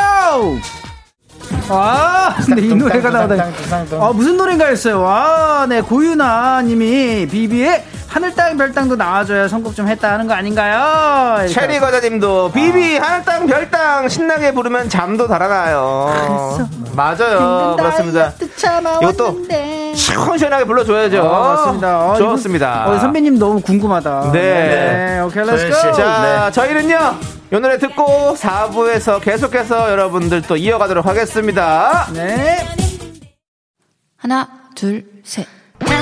[1.70, 3.48] 아, 근데 이 노래가 나오다.
[4.00, 5.02] 아, 무슨 노래인가 했어요.
[5.02, 11.48] 와, 네, 고유나 님이 비비의 하늘 땅 별땅도 나와줘야 선곡 좀 했다 하는 거 아닌가요?
[11.48, 16.68] 체리 과자님도 비비 하늘 땅 별땅 신나게 부르면 잠도 달아나요.
[16.94, 17.78] 맞아요.
[17.78, 18.34] 그렇습니다.
[19.02, 19.48] 이것도
[19.96, 21.22] 시원시원하게 불러줘야죠.
[21.22, 22.06] 아, 맞습니다.
[22.10, 22.90] 어, 좋습니다.
[22.90, 24.32] 어, 선배님 너무 궁금하다.
[24.34, 25.22] 네.
[25.22, 25.66] 오케이, 소연 씨.
[25.68, 25.94] let's go!
[25.94, 27.16] 자, 저희는요,
[27.54, 32.08] 이 노래 듣고 4부에서 계속해서 여러분들 또 이어가도록 하겠습니다.
[32.14, 32.58] 네.
[34.18, 35.48] 하나, 둘, 셋.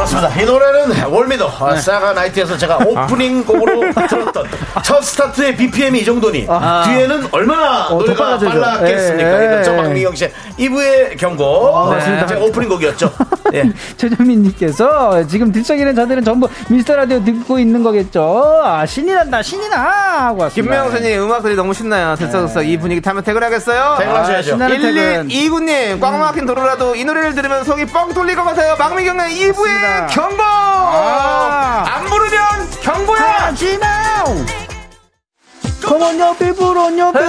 [0.00, 0.40] 그렇습니다.
[0.40, 4.46] 이 노래는 월미도 아, 사가 나이트에서 제가 오프닝 곡으로 들었던
[4.82, 6.46] 첫 스타트의 BPM이 이 정도니
[6.86, 8.38] 뒤에는 얼마나 어, 더 노래가.
[8.38, 9.58] 빨랐겠습니까?
[9.58, 9.76] 예, 저 예.
[9.76, 11.90] 박미경 씨의 2부의 경고.
[11.90, 12.26] 맞습니다.
[12.26, 13.10] 제 오프닝 곡이었죠.
[13.54, 13.64] 예.
[13.96, 18.60] 최정민님께서 지금 들썩이는 저들은 전부 미스터 라디오 듣고 있는 거겠죠?
[18.64, 20.26] 아, 신이 난다, 신이 나!
[20.26, 20.74] 하고 왔습니다.
[20.84, 22.14] 김명선님 음악들이 너무 신나요.
[22.16, 23.96] 들썩들썩 이 분위기 타면 퇴근하겠어요?
[23.98, 24.50] 퇴근하셔야죠.
[24.50, 25.28] 신나는 퇴근.
[25.28, 28.74] 1129님 꽉 막힌 도로라도 이 노래를 들으면 속이 뻥 뚫릴 것 같아요.
[28.76, 30.06] 박미경의 이브의 맞습니다.
[30.08, 30.42] 경고!
[30.42, 31.84] 아.
[31.86, 32.40] 안 부르면
[32.82, 33.20] 경고야!
[33.20, 34.59] 하지 마!
[36.54, 37.20] 불온 옆에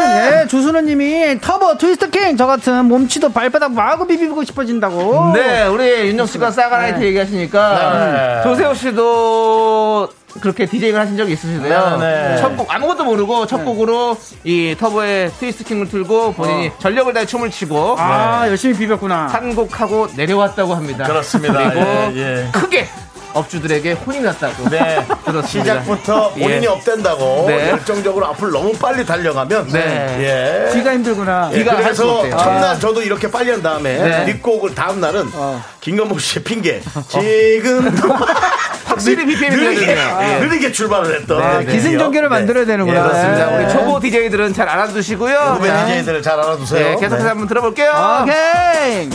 [0.44, 6.28] 예, 조순호님이 터보 Twist King 저 같은 몸치도 발바닥 마구 비비고 싶어진다고 네, 우리 윤정
[6.28, 8.44] 씨가 사가라이트 얘기하시니까 네.
[8.44, 10.10] 조세호 씨도
[10.40, 11.98] 그렇게 디제잉을 하신 적이 있으시대요.
[12.00, 12.38] 네, 네.
[12.38, 17.96] 첫곡 아무것도 모르고 첫 곡으로 이 터보의 트위스트 킹을 틀고 본인이 전력을 다해 춤을 치고
[17.98, 21.04] 아 열심히 비볐구나 한 곡하고 내려왔다고 합니다.
[21.06, 21.70] 그렇습니다.
[21.72, 21.86] 그리고
[22.16, 22.52] 예, 예.
[22.54, 22.88] 크게
[23.34, 24.70] 업주들에게 혼이 났다고.
[24.70, 25.06] 네.
[25.26, 25.48] 들었습니다.
[25.48, 26.68] 시작부터 본인이 예.
[26.68, 27.70] 업된다고 네.
[27.72, 30.68] 열정적으로 앞을 너무 빨리 달려가면 네.
[30.70, 30.74] 예.
[30.74, 32.30] 귀가 힘들구나 예, 귀가 그래서.
[32.30, 34.26] 첫날 저도 이렇게 빨리 한 다음에 네.
[34.34, 35.64] 뒷곡을 다음 날은 어.
[35.82, 38.08] 김건모 씨의 핑계 지금도
[38.86, 39.98] 확실히 BPM이 느리게.
[40.22, 40.40] 예.
[40.40, 42.36] 느리게 출발을 했던 네, 네, 기승전결을 네.
[42.36, 43.38] 만들어야 되는구나 예, 그렇습니다.
[43.38, 43.64] 자, 네.
[43.64, 45.38] 우리 초보 DJ들은 잘 알아두시고요.
[45.58, 46.84] 후배 자, DJ들을 잘 알아두세요.
[46.86, 47.30] 네, 계속해서 네.
[47.30, 47.92] 한번 들어볼게요.
[48.24, 49.10] 오케이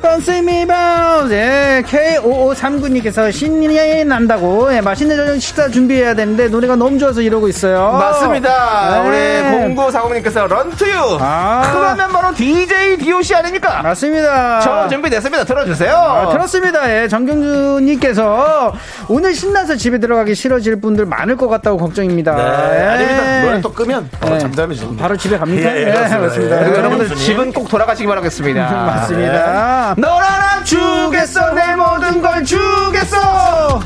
[0.00, 1.36] bounce.
[1.36, 7.92] 예, K5539님께서 신이 난다고, 예, 맛있는 저녁 식사 준비해야 되는데, 노래가 너무 좋아서 이러고 있어요.
[7.92, 9.02] 맞습니다.
[9.02, 9.08] 네.
[9.08, 11.18] 우리 0940님께서 런투유.
[11.20, 11.70] 아.
[11.72, 13.82] 그러면 바로 DJ DOC 아닙니까?
[13.82, 14.60] 맞습니다.
[14.60, 15.44] 저 준비됐습니다.
[15.44, 15.94] 들어주세요.
[15.94, 16.90] 아, 그렇습니다.
[16.90, 18.72] 예, 정경주님께서
[19.08, 22.34] 오늘 신나서 집에 들어가기 싫어질 분들 많을 것 같다고 걱정입니다.
[22.34, 22.86] 네, 예.
[22.86, 23.42] 아닙니다.
[23.42, 24.38] 노래 또 끄면 바로 예.
[24.38, 25.76] 잠잠이 니다 바로 집에 갑니까?
[25.76, 25.92] 예, 예.
[25.92, 26.60] 맞습니다.
[26.60, 27.14] 네, 여러분들.
[27.16, 28.70] 집은 꼭 돌아가시기 바라겠습니다.
[28.70, 29.87] 맞습니다.
[29.96, 31.52] 널 하나 주겠어.
[31.54, 33.80] 내 모든 걸 주겠어.
[33.80, 33.82] 아,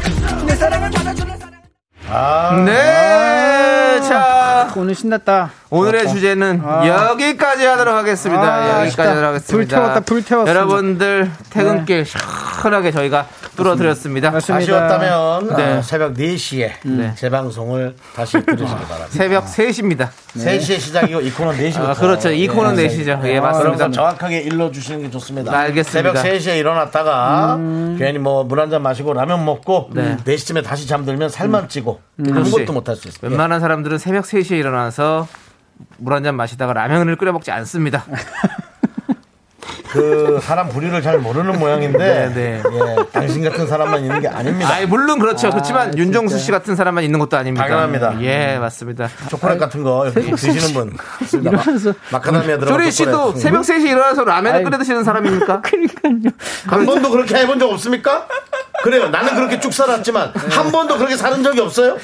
[2.67, 5.51] 네, 자 오늘 신났다.
[5.71, 6.87] 오늘의 주제는 아.
[7.11, 8.43] 여기까지 하도록 하겠습니다.
[8.43, 9.09] 아, 여기까지.
[9.09, 9.57] 하도록 하겠습니다.
[9.57, 10.51] 불 태웠다, 불 태웠습니다.
[10.51, 14.31] 여러분들 퇴근길 시원하게 저희가 뚫어드렸습니다.
[14.31, 14.57] 맞습니다.
[14.75, 15.63] 아쉬웠다면 네.
[15.79, 17.15] 아, 새벽 4시에 네.
[17.17, 19.07] 재방송을 다시 들으시기 바랍니다.
[19.11, 20.09] 새벽 3시입니다.
[20.37, 21.89] 3시에 시작이고 이 코너 4시부터.
[21.89, 22.31] 아, 그렇죠.
[22.31, 23.25] 이 코너 4시죠.
[23.25, 23.91] 예, 맞습니다.
[23.91, 25.53] 정확하게 일러주시는 게 좋습니다.
[25.59, 26.21] 알겠습니다.
[26.21, 27.57] 새벽 3시에 일어났다가
[27.99, 30.17] 괜히 뭐 물 한 잔 마시고 라면 먹고 네.
[30.27, 33.31] 4시쯤에 다시 잠들면 살만 찌고 아무것도 못할 수 있어요.
[33.31, 35.27] 웬만한 사람들은 새벽 3시에 일어나서
[35.99, 38.05] 물 한 잔 마시다가 라면을 끓여 먹지 않습니다.
[39.91, 42.63] 그 사람 부류를 잘 모르는 모양인데 네, 네.
[42.65, 44.73] 예, 당신 같은 사람만 있는 게 아닙니다.
[44.73, 45.51] 아이, 물론 그렇죠.
[45.51, 47.67] 그렇지만 윤정수 씨 같은 사람만 있는 것도 아닙니다.
[47.67, 48.23] 당연합니다.
[48.23, 49.09] 예, 맞습니다.
[49.29, 50.97] 초콜릿 같은 거 여기 드시는 분
[51.31, 53.39] 일어나서- 마카다미아 들어간 조리 씨도 초콜릿.
[53.43, 55.61] 새벽 3시에 일어나서 라면을 끓여 드시는 사람입니까?
[55.63, 56.33] 그러니까요.
[56.69, 58.27] 한 번도 그렇게 해본 적 없습니까?
[58.83, 59.09] 그래요.
[59.09, 61.97] 나는 그렇게 쭉 살았지만 한 번도 그렇게 사는 적이 없어요.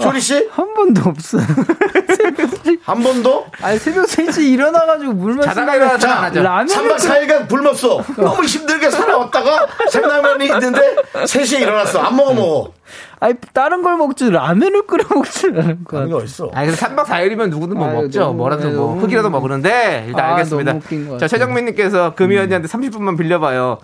[0.00, 0.48] 조리 씨?
[0.50, 1.42] 한 번도 없어요.
[2.84, 3.46] 한 번도?
[3.60, 6.42] 아니, 새벽 3시 일어나가지고 물안 하죠.
[6.42, 8.02] 라면을 3박 4일간 굶었어.
[8.16, 12.00] 너무 힘들게 살아왔다가 생라면이 있는데 3시에 일어났어.
[12.00, 12.72] 안 먹어 먹어.
[13.20, 16.24] 아니, 다른 걸 먹지, 라면을 끓여 먹지 않을 것 그런 게 같아.
[16.24, 16.50] 어딨어.
[16.54, 18.20] 아니, 그래서 3박 4일이면 누구든 뭐 아유, 먹죠.
[18.20, 20.72] 너무, 뭐라도 네, 뭐, 너무- 흙이라도 먹는데, 일단 아, 알겠습니다.
[20.72, 21.28] 너무 웃긴 것 자, 같아요.
[21.28, 23.78] 최정민님께서 금희 언니한테 30분만 빌려봐요.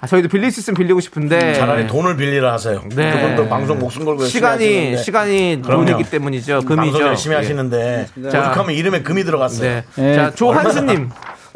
[0.00, 1.54] 아, 저희도 빌릴 수 있으면 빌리고 싶은데.
[1.54, 2.82] 차라리 돈을 빌리라 하세요.
[2.94, 3.12] 네.
[3.12, 5.86] 그분도 방송 목숨 걸고 시간이, 시간이 그럼요.
[5.86, 6.60] 돈이기 때문이죠.
[6.60, 6.76] 금이죠.
[6.76, 7.38] 방송 열심히 예.
[7.38, 8.38] 하시는데 자.
[8.38, 9.60] 오죽하면 이름에 금이 들어갔어요.
[9.68, 9.84] 네.
[9.96, 10.14] 네.
[10.14, 11.10] 자, 조한수님.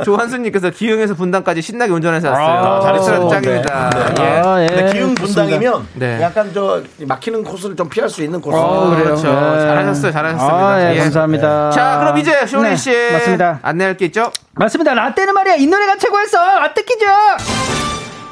[0.05, 2.47] 조한수님께서 기흥에서 분당까지 신나게 운전해서 왔어요.
[2.49, 3.29] 아, 잘했어요.
[3.29, 3.91] 짱입니다.
[3.91, 4.23] 네.
[4.25, 4.27] 예.
[4.41, 4.67] 아, 예.
[4.67, 6.21] 근데 기흥 분당이면 네.
[6.21, 8.57] 약간 저 막히는 코스를 좀 피할 수 있는 코스.
[8.57, 9.05] 어, 그래요?
[9.05, 9.29] 그렇죠.
[9.29, 9.61] 네.
[9.61, 10.11] 잘하셨어요.
[10.13, 10.67] 잘하셨습니다.
[10.67, 10.99] 아, 예, 예.
[10.99, 11.71] 감사합니다.
[11.71, 13.61] 자, 그럼 이제 쇼리 네, 씨의 맞습니다.
[13.63, 14.33] 안내할 게 있죠?
[14.55, 14.95] 맞습니다.
[14.95, 15.55] 라떼는 말이야.
[15.57, 16.59] 이 노래가 최고였어.
[16.59, 17.05] 라떼 퀴즈!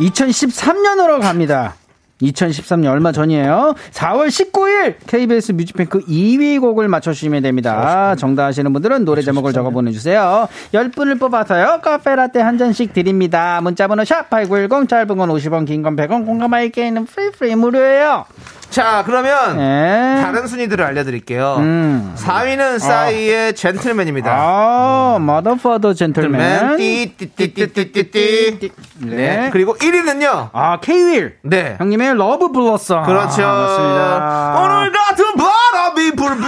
[0.01, 1.75] 2013년으로 갑니다.
[2.23, 3.75] 2013년 얼마 전이에요.
[3.93, 8.15] 4월 19일 KBS 뮤직뱅크 2위 곡을 맞춰주시면 됩니다.
[8.17, 10.47] 정답 아시는 분들은 노래 제목을 적어 보내주세요.
[10.75, 11.81] 10분을 뽑아서요.
[11.83, 13.61] 카페라떼 한 잔씩 드립니다.
[13.63, 18.27] 문자번호 샵8910 짧은 건 50원 긴 건 100원 공감 할게는 free free 무료예요.
[18.71, 20.21] 자, 그러면 네.
[20.23, 21.57] 다른 순위들을 알려드릴게요.
[21.59, 22.15] 음.
[22.17, 24.31] 4위는 싸이의 젠틀맨입니다.
[24.33, 26.77] 아, motherfather gentleman.
[26.77, 28.71] 띠띠띠띠띠띠.
[28.99, 29.17] 네.
[29.17, 29.51] 네.
[29.53, 30.51] 그리고 1위는요.
[30.53, 31.33] 아, K-Will.
[31.43, 31.75] 네.
[31.79, 33.03] 형님의 Love Blossom.
[33.03, 33.43] 그렇죠.
[33.45, 34.61] 아, 맞습니다.
[34.63, 36.47] 오늘 같은 바람이 불며.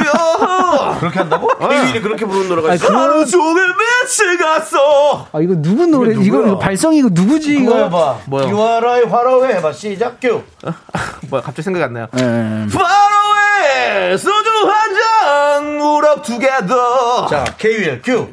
[1.03, 1.49] 그렇게 한다고?
[1.59, 2.87] 케이윌이 그렇게 부르는 노래가 있어.
[2.97, 5.27] 하루 종일 미치겠어.
[5.33, 6.13] 아, 이거 누구 노래?
[6.13, 7.77] 이거 이거, 발성 이거 누구지 이거?
[7.77, 8.19] 해봐.
[8.27, 8.49] 뭐요?
[8.49, 9.73] 유아라의 화로회 해봐.
[9.73, 10.43] 시작 큐.
[11.29, 12.07] 뭐야, 갑자기 생각이 안 나요.
[12.17, 12.67] 예.
[12.73, 17.27] 바로에 소주 한 잔, 우럭 두 개 더.
[17.27, 18.29] 자, 케이윌 큐.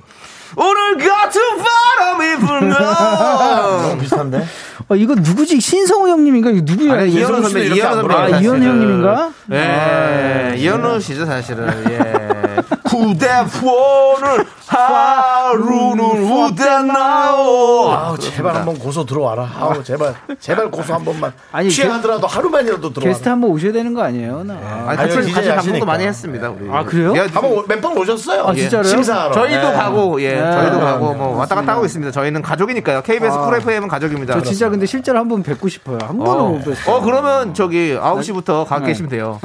[0.56, 2.76] 오늘 같은 바람이 불며.
[3.82, 4.46] 너무 비슷한데?
[4.90, 5.60] 어, 이거 누구지?
[5.62, 6.50] 신성우 형님인가?
[6.50, 6.94] 이거 누구야?
[6.94, 7.12] 아니?
[7.14, 8.14] 이현우 선배, 이현우 안 선배.
[8.16, 9.32] 아, 이현우 형님인가?
[9.52, 11.68] 예, 아, 이현우 씨죠, 사실은.
[11.92, 12.00] 예.
[13.02, 17.90] 후대폰을 하루는 후대나오.
[17.92, 19.50] 아우, 제발 한번 고소 들어와라.
[19.60, 20.14] 아우, 제발.
[20.40, 21.32] 제발 고소 한 번만.
[21.52, 23.10] 아니, 취하더라도 하루만이라도 들어와.
[23.12, 24.44] 게스트 한 번 오셔야 되는 거 아니에요?
[24.44, 24.54] 나.
[24.54, 25.86] 아니, 아니, 같이, DJ 같이 방송도.
[25.86, 26.70] 많이 했습니다, 우리.
[26.72, 27.14] 아, 그래요?
[27.16, 28.44] 예, 한번 몇번 오셨어요?
[28.44, 28.88] 아, 진짜로요?
[28.90, 29.34] 심사하러.
[29.34, 29.74] 저희도 네.
[29.76, 30.52] 가고, 예, 네.
[30.52, 30.84] 저희도 네.
[30.84, 32.12] 가고, 뭐, 왔다 갔다 하고 있습니다.
[32.12, 33.02] 저희는 가족이니까요.
[33.02, 34.34] KBS 쿨 FM은 가족입니다.
[34.36, 36.00] 저 진짜 근데 실제로 한 번 뵙고 싶어요.
[36.02, 36.48] 한 번은 어.
[36.50, 36.90] 못 뵀어요.
[36.90, 39.40] 어, 그러면 저기 9시부터 가 계시면 돼요.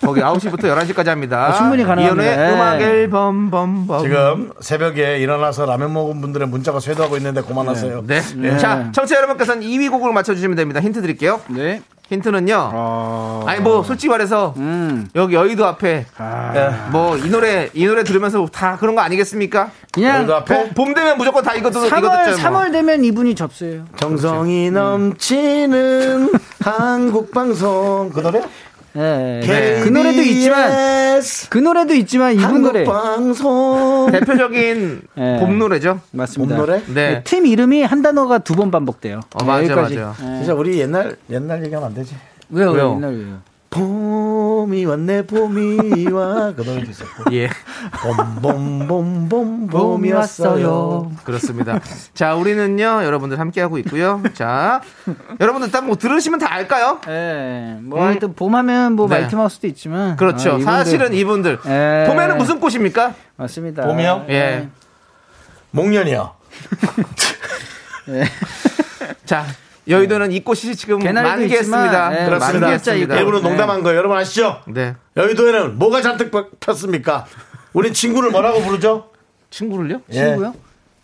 [0.00, 1.48] 거기 9시부터 11시까지 합니다.
[1.48, 2.22] 어, 충분히 가능합니다.
[2.22, 2.52] 이연의 네.
[2.54, 4.02] 음악 앨범 범범.
[4.02, 8.04] 지금 새벽에 일어나서 라면 먹은 분들의 문자가 쇄도하고 있는데 그만하세요.
[8.06, 8.20] 네.
[8.58, 10.80] 자, 청취자 여러분께서는 2위 곡을 맞춰주시면 됩니다.
[10.80, 11.40] 힌트 드릴게요.
[11.48, 11.82] 네.
[12.08, 12.70] 힌트는요.
[12.72, 13.44] 어.
[13.46, 15.08] 아니 뭐 솔직히 말해서 음.
[15.14, 16.88] 여기 여의도 앞에 아.
[16.92, 19.70] 뭐이 노래 이 노래 들으면서 다 그런 거 아니겠습니까?
[19.90, 22.50] 그냥 여의도 앞에 봄, 봄 되면 무조건 다 이거 듣 이거 3월, 듣죠.
[22.50, 22.60] 뭐.
[22.60, 23.86] 3월 되면 이분이 접수예요.
[23.96, 26.30] 정성이 넘치는
[26.60, 28.42] 한국 방송 그 노래?
[28.96, 29.40] 예.
[29.42, 29.80] 예.
[29.82, 31.20] 그 노래도 있지만
[31.50, 35.36] 그 노래도 있지만 이분 노래 방송 대표적인 예.
[35.40, 36.00] 봄 노래죠.
[36.12, 36.56] 맞습니다.
[36.56, 36.82] 봄 노래?
[36.86, 37.22] 네.
[37.24, 39.20] 팀 이름이 한 단어가 두 번 반복돼요.
[39.34, 39.96] 어, 맞아요, 여기까지.
[39.96, 40.14] 맞아요.
[40.20, 40.38] 예.
[40.38, 42.14] 진짜 우리 옛날 옛날 얘기하면 안 되지.
[42.50, 42.70] 왜요?
[42.70, 42.90] 왜요?
[42.90, 42.94] 왜요?
[42.96, 43.38] 옛날 왜요?
[43.74, 47.48] 봄이 왔네 봄이 와그 노래도 있었고 예.
[48.02, 51.80] 봄봄봄봄 봄이 왔어요 그렇습니다.
[52.14, 54.22] 자, 우리는요, 여러분들 함께 하고 있고요.
[54.34, 54.80] 자,
[55.40, 57.00] 여러분들 딱 뭐 들으시면 다 알까요?
[57.08, 59.18] 예, 뭐 하여튼 봄하면 뭐 네.
[59.20, 60.52] 마이티 마우스도 있지만 그렇죠.
[60.52, 61.58] 아, 이분들- 사실은 이분들.
[61.66, 62.04] 예.
[62.08, 63.14] 봄에는 무슨 꽃입니까?
[63.36, 63.82] 맞습니다.
[63.86, 64.26] 봄이요?
[64.30, 64.68] 예.
[65.72, 66.30] 목련이요
[69.26, 69.44] 자,
[69.88, 72.22] 여의도는 이 꽃이 지금 개나리도 만개했습니다.
[72.22, 73.16] 예, 그렇습니다 만개했습니다.
[73.16, 74.60] 일부러 농담한 거예요 여러분 아시죠?
[74.66, 74.94] 네.
[75.16, 76.30] 여의도에는 뭐가 잔뜩
[76.60, 77.26] 폈습니까?
[77.72, 79.10] 우리 친구를 뭐라고 부르죠?
[79.50, 80.00] 친구를요?
[80.10, 80.14] 예.
[80.14, 80.54] 친구요?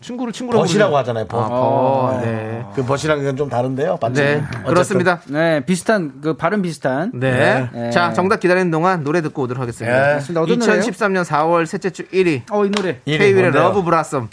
[0.00, 0.96] 친구를 친구라고 벗이라고.
[0.98, 1.38] 하잖아요 벗.
[1.44, 2.20] 아, 벗.
[2.22, 2.64] 네.
[2.74, 4.42] 그 벗이랑 좀 다른데요 네.
[4.66, 5.20] 그렇습니다.
[5.26, 7.10] 네, 비슷한 그 발음 비슷한.
[7.12, 7.68] 네.
[7.72, 7.90] 네.
[7.90, 10.16] 자, 정답 기다리는 동안 노래 듣고 오도록 하겠습니다.
[10.16, 10.20] 예.
[10.32, 10.56] 노래요?
[10.56, 12.42] 2013년 4월 셋째 주 1위.
[12.50, 13.00] 어, 이 노래.
[13.04, 13.50] 케이윌의?
[13.50, 14.28] Love Blossom.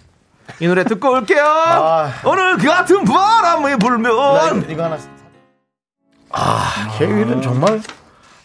[0.60, 1.44] 이 노래 듣고 올게요.
[1.46, 2.12] 아.
[2.26, 4.70] 오늘 같은 바람이 불면.
[4.70, 4.98] 이거 하나
[6.32, 7.82] 아 케이윌은 정말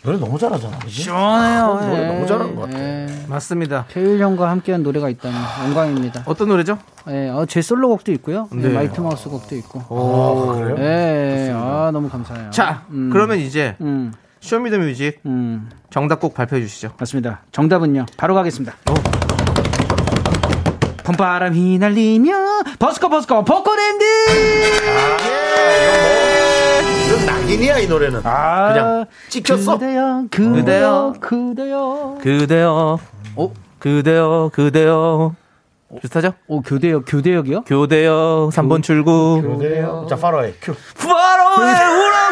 [0.03, 1.03] 노래 너무 잘하잖아 그지?
[1.03, 1.81] 시원해요.
[1.81, 2.07] 노래 예.
[2.07, 2.79] 너무 잘하는 것 같아.
[2.79, 3.07] 예.
[3.29, 3.87] 맞습니다.
[3.89, 5.35] 케이윌 형과 함께한 노래가 있다니
[5.65, 6.23] 영광입니다.
[6.27, 6.79] 어떤 노래죠?
[7.09, 8.49] 예, 어, 제 솔로곡도 있고요.
[8.53, 8.75] 네, 네.
[8.75, 9.81] 마이티 마우스 곡도 있고.
[9.81, 10.77] 아, 그래요?
[10.79, 12.51] 예, 아, 너무 감사해요.
[12.51, 13.11] 자, 음.
[13.13, 16.93] 그러면 이제 음, Show Me the Music 음, 정답 꼭 발표해 주시죠.
[16.99, 17.43] 맞습니다.
[17.53, 18.07] 정답은요.
[18.17, 18.75] 바로 가겠습니다.
[21.13, 22.33] 봄바람 휘날리며
[22.79, 24.07] 버스커 버스커 벚꽃 엔딩!
[27.07, 32.19] 이건 낙인이야 이 노래는 아, 그냥 찍혔어 그대여, 그대여, 그대여.
[32.23, 32.99] 그대여.
[33.37, 33.53] 어?
[33.79, 35.35] 그대여, 그대여.
[36.01, 36.33] 비슷하죠?
[36.47, 37.65] 오, 교대역, 교대역이요?
[37.65, 40.07] 교대여 3번 출구.
[40.09, 42.23] 자 파로에 큐 바로의 우렁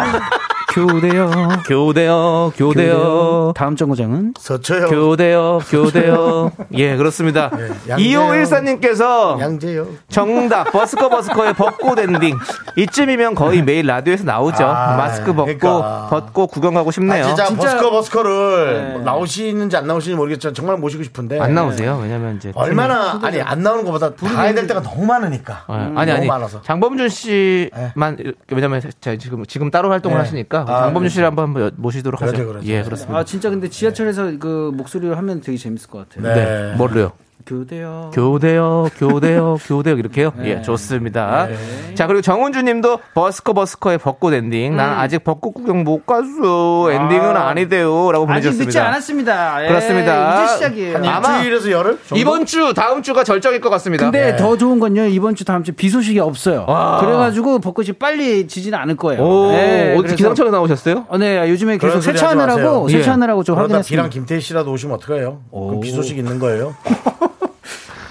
[0.72, 1.64] 교대역.
[1.66, 3.52] 교대여, 교대여.
[3.56, 4.34] 다음 정거장은?
[4.38, 6.52] 서초요 교대여, 교대여.
[6.74, 7.50] 예, 그렇습니다.
[7.88, 8.20] 양재요.
[8.20, 12.36] 2514님께서 양재요 정답, 버스커 버스커의 벚꽃 엔딩.
[12.76, 14.64] 이쯤이면 거의 매일 라디오에서 나오죠.
[14.64, 16.06] 아, 마스크 벗고, 그러니까.
[16.08, 17.24] 벗고 구경 가고 아, 싶네요.
[17.24, 18.92] 진짜, 진짜- 버스커 버스커를 네.
[18.92, 21.98] 뭐 나오시는지 안 나오시는지 모르겠지만 정말 모시고 싶은데 안 나오세요.
[22.00, 22.52] 왜냐면 이제.
[22.54, 26.26] 얼마나 아니 안 나오는 것보다 가야 될 때가 너무 많으니까 어, 아니 음, 너무 아니
[26.26, 30.22] 많아서 장범준 씨만 이렇게- 왜냐면 제가 지금 지금 따로 활동을 네.
[30.22, 31.12] 하시니까 아, 장범준 그렇죠.
[31.14, 32.32] 씨를 한번 모시도록 하죠.
[32.32, 32.66] 그러죠, 그러죠.
[32.68, 33.18] 예 그렇습니다.
[33.18, 36.32] 아, 진짜 근데 지하철에서 그 목소리로 하면 되게 재밌을 것 같아요.
[36.34, 36.44] 네.
[36.70, 36.74] 네.
[36.76, 37.12] 뭘로요?
[37.46, 38.10] 교대역.
[38.12, 40.32] 교대요, 교대요, 교대요 이렇게요.
[40.44, 41.48] 예, 좋습니다.
[41.94, 44.76] 자 그리고 정은주 님도 버스커 버스커의 벚꽃 엔딩.
[44.76, 46.90] 난 아직 벚꽃 구경 못 갔어.
[46.92, 47.48] 엔딩은 아.
[47.48, 48.66] 아니대요 라고 아직 보내주셨습니다.
[48.66, 49.64] 늦지 않았습니다.
[49.64, 50.44] 예, 그렇습니다.
[50.44, 50.96] 이제 시작이에요.
[50.96, 52.16] 한 아마 일주일에서 열흘 정도?
[52.20, 54.04] 이번 주 다음 주가 절정일 것 같습니다.
[54.04, 54.36] 근데 네.
[54.36, 56.66] 더 좋은 건요 이번 주 다음 주 비 소식이 없어요.
[56.68, 56.98] 와.
[57.00, 59.22] 그래가지고 벚꽃이 빨리 지지는 않을 거예요.
[59.22, 61.06] 오, 네, 어디 기상청에 나오셨어요?
[61.08, 62.88] 어, 네, 요즘에 계속 세차하느라고 마세요.
[62.88, 64.02] 세차하느라고 좀 그러다 확인했습니다.
[64.02, 66.74] 비랑 김태희 씨라도 오시면 어떡해요 그럼 비 소식 있는 거예요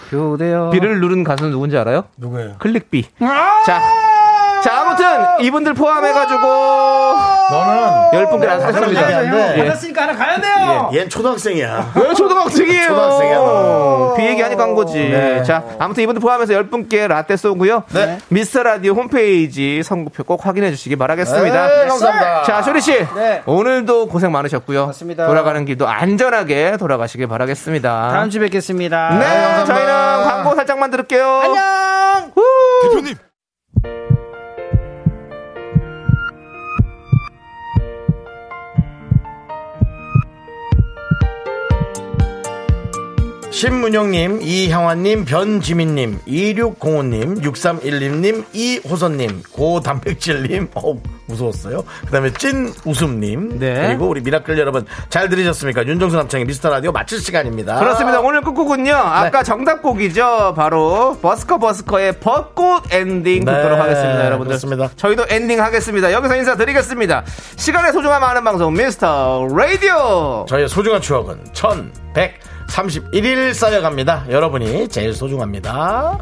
[0.09, 0.71] 교대역.
[0.71, 2.03] 비를 누른 가수는 누군지 알아요?
[2.17, 3.05] 누구예요 클릭비.
[3.65, 3.81] 자,
[4.63, 5.05] 자 아무튼
[5.45, 6.41] 이분들 포함해가지고
[7.51, 8.47] 너는 열 분께.
[8.49, 9.63] 얘기한데 예.
[9.63, 10.89] 받았으니까 하나 가야 돼요.
[10.93, 12.87] 얜 초등학생이야 왜 초등학생이에요?
[12.87, 14.13] 초등학생이야, 너.
[14.17, 14.97] 비 얘기 하니까 한 거지.
[14.97, 15.43] 네.
[15.43, 17.83] 자, 아무튼 이분들 포함해서 10분께 라떼 쏘고요.
[17.93, 18.17] 네.
[18.29, 21.67] 미스터 라디오 홈페이지 선곡표 꼭 확인해 주시기 바라겠습니다.
[21.67, 22.43] 네, 감사합니다.
[22.43, 22.91] 자, 쇼리 씨.
[23.15, 23.41] 네.
[23.45, 24.87] 오늘도 고생 많으셨고요.
[24.87, 25.27] 맞습니다.
[25.27, 28.09] 돌아가는 길도 안전하게 돌아가시길 바라겠습니다.
[28.11, 29.09] 다음 주에 뵙겠습니다.
[29.11, 29.65] 네, 감사합니다.
[29.65, 31.25] 저희는 광고 살짝만 들을게요.
[31.43, 32.31] 안녕.
[32.83, 33.15] 대표님
[43.59, 51.83] 신문영님, 이향환님, 변지민님, 2605님, 6311님, 이호선님, 고단백질님, 어우, 무서웠어요.
[52.05, 53.59] 그 다음에 찐 웃음님.
[53.59, 53.87] 네.
[53.87, 55.85] 그리고 우리 미라클 여러분, 잘 들으셨습니까?
[55.85, 57.79] 윤정수 남창희의 미스터 라디오 마칠 시간입니다.
[57.79, 58.21] 그렇습니다.
[58.21, 58.93] 오늘 끝곡은요.
[58.95, 60.53] 아까 정답곡이죠.
[60.55, 64.51] 바로 버스커 버스커의 벚꽃 엔딩 네, 듣도록 하겠습니다, 여러분들.
[64.51, 64.89] 그렇습니다.
[64.95, 66.13] 저희도 엔딩 하겠습니다.
[66.13, 67.25] 여기서 인사드리겠습니다.
[67.57, 70.45] 시간의 소중함 아는 방송 미스터 라디오.
[70.47, 71.39] 저희의 소중한 추억은
[72.69, 74.27] 1131일 쌓여갑니다.
[74.29, 76.17] 여러분이 제일 소중합니다.